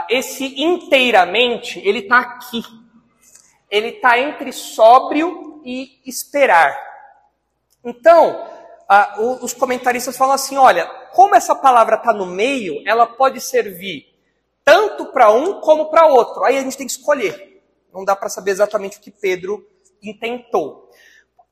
[0.07, 2.63] esse inteiramente, ele está aqui.
[3.67, 6.77] Ele está entre sóbrio e esperar.
[7.83, 8.47] Então,
[9.41, 14.13] os comentaristas falam assim: olha, como essa palavra está no meio, ela pode servir
[14.63, 16.43] tanto para um como para outro.
[16.43, 17.63] Aí a gente tem que escolher.
[17.93, 19.65] Não dá para saber exatamente o que Pedro
[20.01, 20.89] intentou.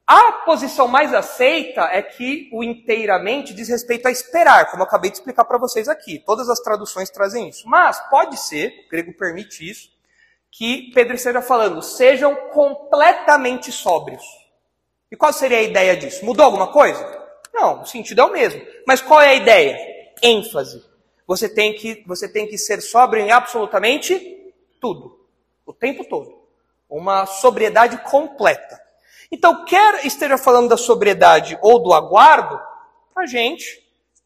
[0.05, 5.09] A posição mais aceita é que o inteiramente diz respeito a esperar, como eu acabei
[5.09, 6.19] de explicar para vocês aqui.
[6.19, 7.67] Todas as traduções trazem isso.
[7.67, 9.89] Mas pode ser, o grego permite isso,
[10.51, 14.23] que Pedro esteja falando, sejam completamente sóbrios.
[15.09, 16.25] E qual seria a ideia disso?
[16.25, 17.22] Mudou alguma coisa?
[17.54, 18.62] Não, o sentido é o mesmo.
[18.88, 19.93] Mas qual é a ideia?
[20.24, 20.84] ênfase.
[21.28, 25.28] Você tem que, você tem que ser sóbrio em absolutamente tudo,
[25.66, 26.41] o tempo todo.
[26.89, 28.82] Uma sobriedade completa.
[29.32, 32.60] Então, quer esteja falando da sobriedade ou do aguardo,
[33.16, 33.82] a gente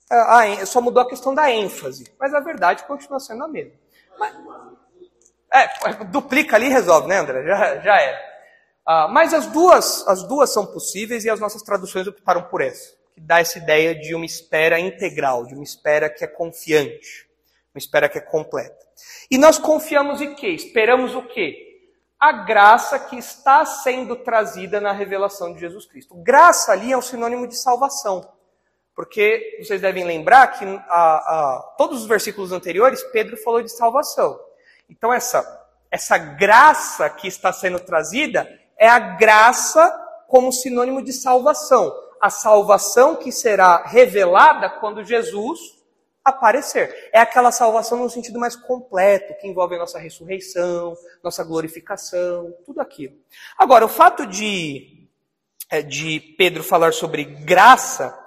[0.10, 3.74] a, só mudou a questão da ênfase, mas a verdade continua sendo a mesma.
[4.18, 4.36] Mas,
[5.54, 7.44] é, duplica ali e resolve, né, André?
[7.46, 8.28] Já, já era.
[8.86, 12.97] Ah, mas as duas, as duas são possíveis e as nossas traduções optaram por essa
[13.18, 17.28] que dá essa ideia de uma espera integral, de uma espera que é confiante,
[17.74, 18.78] uma espera que é completa.
[19.32, 20.50] E nós confiamos em quê?
[20.50, 21.56] Esperamos o quê?
[22.20, 26.14] A graça que está sendo trazida na revelação de Jesus Cristo.
[26.14, 28.22] Graça ali é um sinônimo de salvação.
[28.96, 34.40] Porque vocês devem lembrar que a, a, todos os versículos anteriores, Pedro falou de salvação.
[34.88, 35.44] Então, essa,
[35.90, 38.48] essa graça que está sendo trazida
[38.78, 39.90] é a graça
[40.28, 45.78] como sinônimo de salvação a salvação que será revelada quando Jesus
[46.24, 47.10] aparecer.
[47.14, 52.82] É aquela salvação no sentido mais completo, que envolve a nossa ressurreição, nossa glorificação, tudo
[52.82, 53.16] aquilo.
[53.58, 55.08] Agora, o fato de,
[55.70, 58.18] é, de Pedro falar sobre graça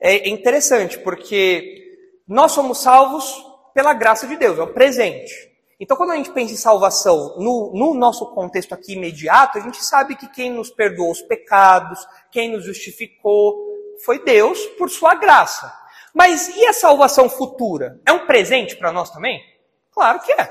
[0.00, 1.84] é interessante, porque
[2.26, 5.55] nós somos salvos pela graça de Deus, é o presente.
[5.78, 9.84] Então, quando a gente pensa em salvação no, no, nosso contexto aqui imediato, a gente
[9.84, 13.62] sabe que quem nos perdoou os pecados, quem nos justificou,
[14.04, 15.70] foi Deus por sua graça.
[16.14, 18.00] Mas e a salvação futura?
[18.06, 19.42] É um presente para nós também?
[19.92, 20.50] Claro que é.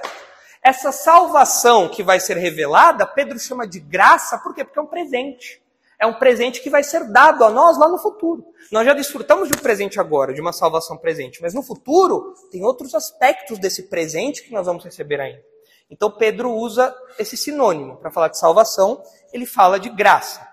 [0.62, 4.64] Essa salvação que vai ser revelada, Pedro chama de graça, por quê?
[4.64, 5.65] Porque é um presente
[6.00, 8.46] é um presente que vai ser dado a nós lá no futuro.
[8.72, 12.64] Nós já desfrutamos de um presente agora, de uma salvação presente, mas no futuro tem
[12.64, 15.44] outros aspectos desse presente que nós vamos receber ainda.
[15.90, 20.46] Então Pedro usa esse sinônimo para falar de salvação, ele fala de graça.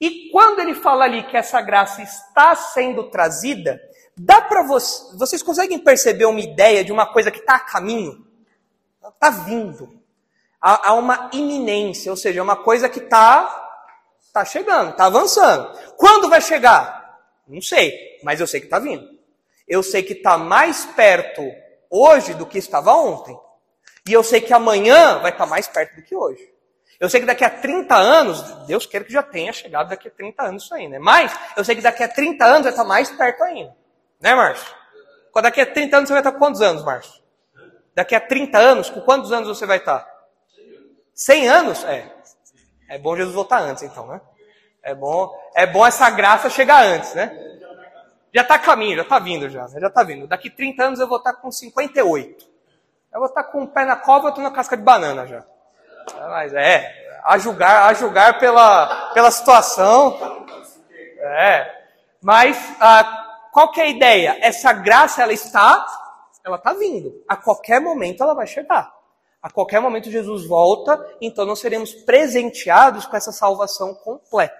[0.00, 3.80] E quando ele fala ali que essa graça está sendo trazida,
[4.16, 8.26] dá para vocês, vocês conseguem perceber uma ideia de uma coisa que está a caminho?
[9.06, 10.00] Está vindo.
[10.60, 13.69] Há, há uma iminência, ou seja, uma coisa que está
[14.30, 15.76] Está chegando, está avançando.
[15.96, 17.18] Quando vai chegar?
[17.48, 19.04] Não sei, mas eu sei que está vindo.
[19.66, 21.42] Eu sei que está mais perto
[21.90, 23.36] hoje do que estava ontem.
[24.08, 26.48] E eu sei que amanhã vai estar tá mais perto do que hoje.
[27.00, 30.12] Eu sei que daqui a 30 anos, Deus quer que já tenha chegado daqui a
[30.12, 31.00] 30 anos isso aí, né?
[31.00, 33.74] Mas eu sei que daqui a 30 anos vai estar tá mais perto ainda.
[34.20, 34.72] Né, Márcio?
[35.42, 37.20] Daqui a 30 anos você vai estar tá com quantos anos, Márcio?
[37.96, 40.08] Daqui a 30 anos, com quantos anos você vai estar?
[41.14, 41.82] 100 anos?
[41.82, 42.19] É.
[42.90, 44.20] É bom Jesus voltar antes, então, né?
[44.82, 47.32] É bom, é bom essa graça chegar antes, né?
[48.34, 49.80] Já está a caminho, já está vindo já, né?
[49.80, 50.26] já está vindo.
[50.26, 52.48] Daqui 30 anos eu vou estar tá com 58.
[53.12, 55.24] Eu vou estar tá com o pé na cova, eu estou na casca de banana
[55.24, 55.44] já.
[56.16, 60.18] Mas é, a julgar, a julgar pela, pela situação.
[61.18, 61.72] É.
[62.20, 64.38] Mas a, qual que é a ideia?
[64.40, 65.86] Essa graça ela está,
[66.44, 67.22] ela está vindo.
[67.28, 68.92] A qualquer momento ela vai chegar.
[69.42, 74.54] A qualquer momento Jesus volta, então nós seremos presenteados com essa salvação completa.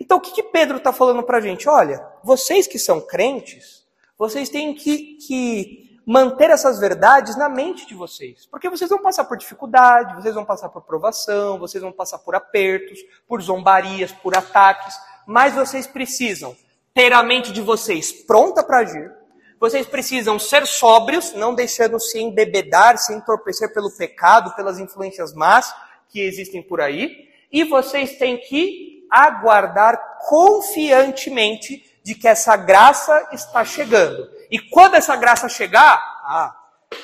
[0.00, 1.68] Então o que, que Pedro está falando para a gente?
[1.68, 3.84] Olha, vocês que são crentes,
[4.16, 8.46] vocês têm que, que manter essas verdades na mente de vocês.
[8.46, 12.34] Porque vocês vão passar por dificuldade, vocês vão passar por provação, vocês vão passar por
[12.34, 16.56] apertos, por zombarias, por ataques, mas vocês precisam
[16.94, 19.17] ter a mente de vocês pronta para agir.
[19.60, 25.74] Vocês precisam ser sóbrios, não deixando se embebedar, se entorpecer pelo pecado, pelas influências más
[26.08, 27.28] que existem por aí.
[27.50, 34.30] E vocês têm que aguardar confiantemente de que essa graça está chegando.
[34.50, 36.56] E quando essa graça chegar, ah,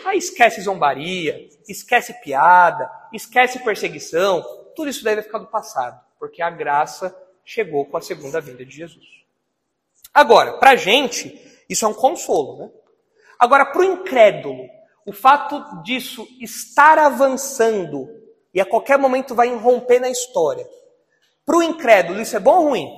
[0.04, 4.42] aí esquece zombaria, esquece piada, esquece perseguição,
[4.74, 8.74] tudo isso deve ficar do passado, porque a graça chegou com a segunda vinda de
[8.74, 9.04] Jesus.
[10.12, 12.70] Agora, para a gente, isso é um consolo, né?
[13.38, 14.64] Agora, para o incrédulo,
[15.04, 18.08] o fato disso estar avançando
[18.54, 20.66] e a qualquer momento vai irromper na história,
[21.44, 22.88] para o incrédulo, isso é bom ou ruim?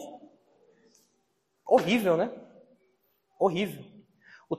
[1.66, 2.30] Horrível, né?
[3.38, 3.84] Horrível.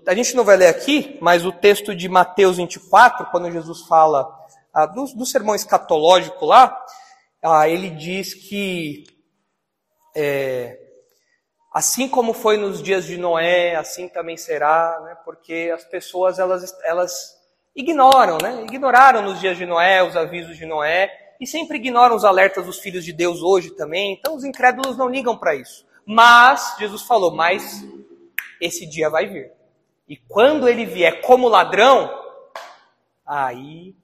[0.05, 4.27] A gente não vai ler aqui, mas o texto de Mateus 24, quando Jesus fala
[4.73, 6.77] ah, do, do sermão escatológico lá,
[7.41, 9.05] ah, ele diz que
[10.13, 10.86] é,
[11.77, 15.15] assim como foi nos dias de Noé, assim também será, né?
[15.23, 17.39] porque as pessoas elas, elas
[17.75, 18.63] ignoram, né?
[18.63, 22.79] ignoraram nos dias de Noé os avisos de Noé e sempre ignoram os alertas dos
[22.79, 24.13] filhos de Deus hoje também.
[24.13, 25.85] Então os incrédulos não ligam para isso.
[26.03, 27.85] Mas Jesus falou: Mas
[28.59, 29.51] esse dia vai vir.
[30.09, 32.09] E quando ele vier como ladrão,
[33.23, 33.95] aí,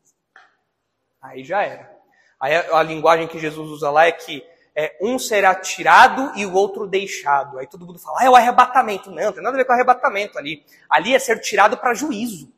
[1.20, 1.92] aí já era.
[2.40, 4.46] Aí a, a linguagem que Jesus usa lá é que
[4.76, 7.60] é, um será tirado e o outro deixado.
[7.60, 9.12] Aí todo mundo fala, ah, é o arrebatamento.
[9.12, 10.64] Não, não tem nada a ver com arrebatamento ali.
[10.90, 12.52] Ali é ser tirado para juízo.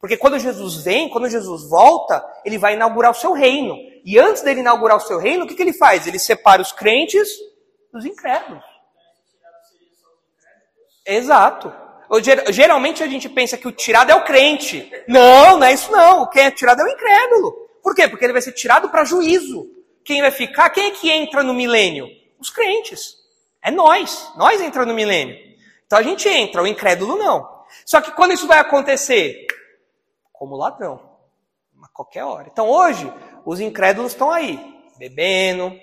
[0.00, 3.76] Porque quando Jesus vem, quando Jesus volta, ele vai inaugurar o seu reino.
[4.02, 6.06] E antes dele inaugurar o seu reino, o que, que ele faz?
[6.06, 7.28] Ele separa os crentes
[7.92, 8.64] dos incrédulos.
[11.04, 11.72] Exato.
[12.48, 14.90] Geralmente a gente pensa que o tirado é o crente.
[15.06, 16.28] Não, não é isso não.
[16.30, 17.52] Quem é tirado é o incrédulo.
[17.82, 18.08] Por quê?
[18.08, 19.79] Porque ele vai ser tirado para juízo.
[20.10, 20.70] Quem vai ficar?
[20.70, 22.08] Quem é que entra no milênio?
[22.36, 23.14] Os crentes.
[23.62, 24.28] É nós.
[24.36, 25.36] Nós entramos no milênio.
[25.86, 27.48] Então a gente entra, o incrédulo não.
[27.86, 29.46] Só que quando isso vai acontecer?
[30.32, 31.16] Como ladrão.
[31.80, 32.48] A qualquer hora.
[32.50, 33.08] Então hoje,
[33.46, 34.58] os incrédulos estão aí,
[34.98, 35.78] bebendo,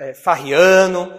[0.00, 1.14] é, farriando,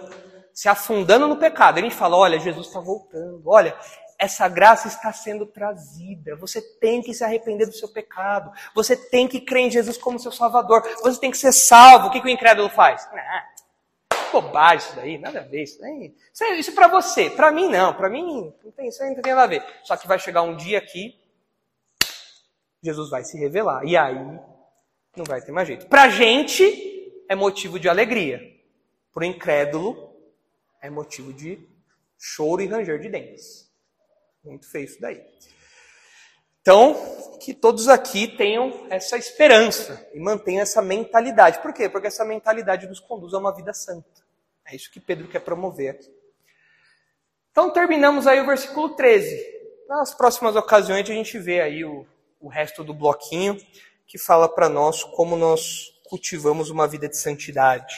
[0.52, 1.78] se afundando no pecado.
[1.78, 3.74] Ele fala: olha, Jesus está voltando, olha,
[4.18, 6.34] essa graça está sendo trazida.
[6.36, 8.50] Você tem que se arrepender do seu pecado.
[8.74, 10.82] Você tem que crer em Jesus como seu Salvador.
[11.02, 12.08] Você tem que ser salvo.
[12.08, 13.08] O que, que o incrédulo faz?
[13.12, 13.46] Ah,
[14.32, 15.62] bobagem isso daí, nada a ver.
[15.62, 16.14] Isso, daí.
[16.34, 17.30] isso, é, isso para você.
[17.30, 17.94] Para mim, não.
[17.94, 19.64] Para mim, não tem, isso não tem nada a ver.
[19.84, 21.16] Só que vai chegar um dia que
[22.82, 23.84] Jesus vai se revelar.
[23.84, 24.16] E aí,
[25.16, 25.86] não vai ter mais jeito.
[25.86, 28.40] Para gente, é motivo de alegria.
[29.14, 30.12] Para o incrédulo,
[30.82, 31.68] é motivo de
[32.18, 33.67] choro e ranger de dentes.
[34.44, 35.24] Muito feio isso daí.
[36.60, 36.94] Então,
[37.40, 41.60] que todos aqui tenham essa esperança e mantenham essa mentalidade.
[41.60, 41.88] Por quê?
[41.88, 44.22] Porque essa mentalidade nos conduz a uma vida santa.
[44.66, 46.12] É isso que Pedro quer promover aqui.
[47.50, 49.58] Então, terminamos aí o versículo 13.
[49.88, 52.06] Nas próximas ocasiões, a gente vê aí o,
[52.40, 53.56] o resto do bloquinho
[54.06, 57.94] que fala para nós como nós cultivamos uma vida de santidade.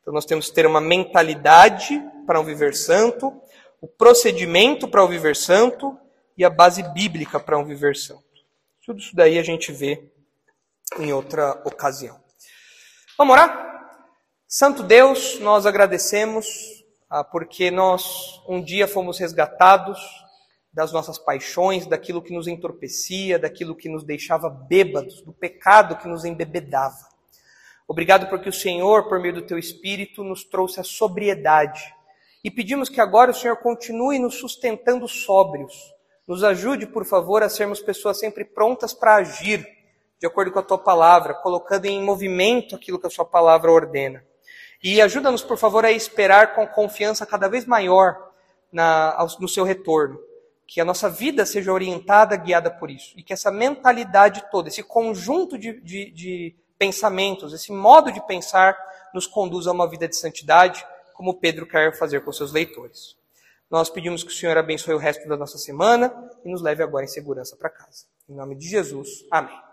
[0.00, 3.32] Então nós temos que ter uma mentalidade para um viver santo,
[3.86, 5.96] o procedimento para um viver santo
[6.36, 8.24] e a base bíblica para um viver santo.
[8.84, 10.10] Tudo isso daí a gente vê
[10.98, 12.20] em outra ocasião.
[13.16, 14.02] Vamos orar?
[14.48, 20.00] Santo Deus, nós agradecemos ah, porque nós um dia fomos resgatados
[20.72, 26.08] das nossas paixões, daquilo que nos entorpecia, daquilo que nos deixava bêbados, do pecado que
[26.08, 27.08] nos embebedava.
[27.86, 31.94] Obrigado porque o Senhor, por meio do teu Espírito, nos trouxe a sobriedade.
[32.46, 35.92] E pedimos que agora o Senhor continue nos sustentando sóbrios.
[36.28, 39.66] Nos ajude, por favor, a sermos pessoas sempre prontas para agir,
[40.16, 44.24] de acordo com a tua palavra, colocando em movimento aquilo que a sua palavra ordena.
[44.80, 48.30] E ajuda-nos, por favor, a esperar com confiança cada vez maior
[48.70, 50.16] na, no seu retorno.
[50.68, 53.12] Que a nossa vida seja orientada, guiada por isso.
[53.16, 58.78] E que essa mentalidade toda, esse conjunto de, de, de pensamentos, esse modo de pensar
[59.12, 60.86] nos conduz a uma vida de santidade,
[61.16, 63.16] como Pedro quer fazer com seus leitores.
[63.70, 66.12] Nós pedimos que o Senhor abençoe o resto da nossa semana
[66.44, 68.04] e nos leve agora em segurança para casa.
[68.28, 69.65] Em nome de Jesus, amém.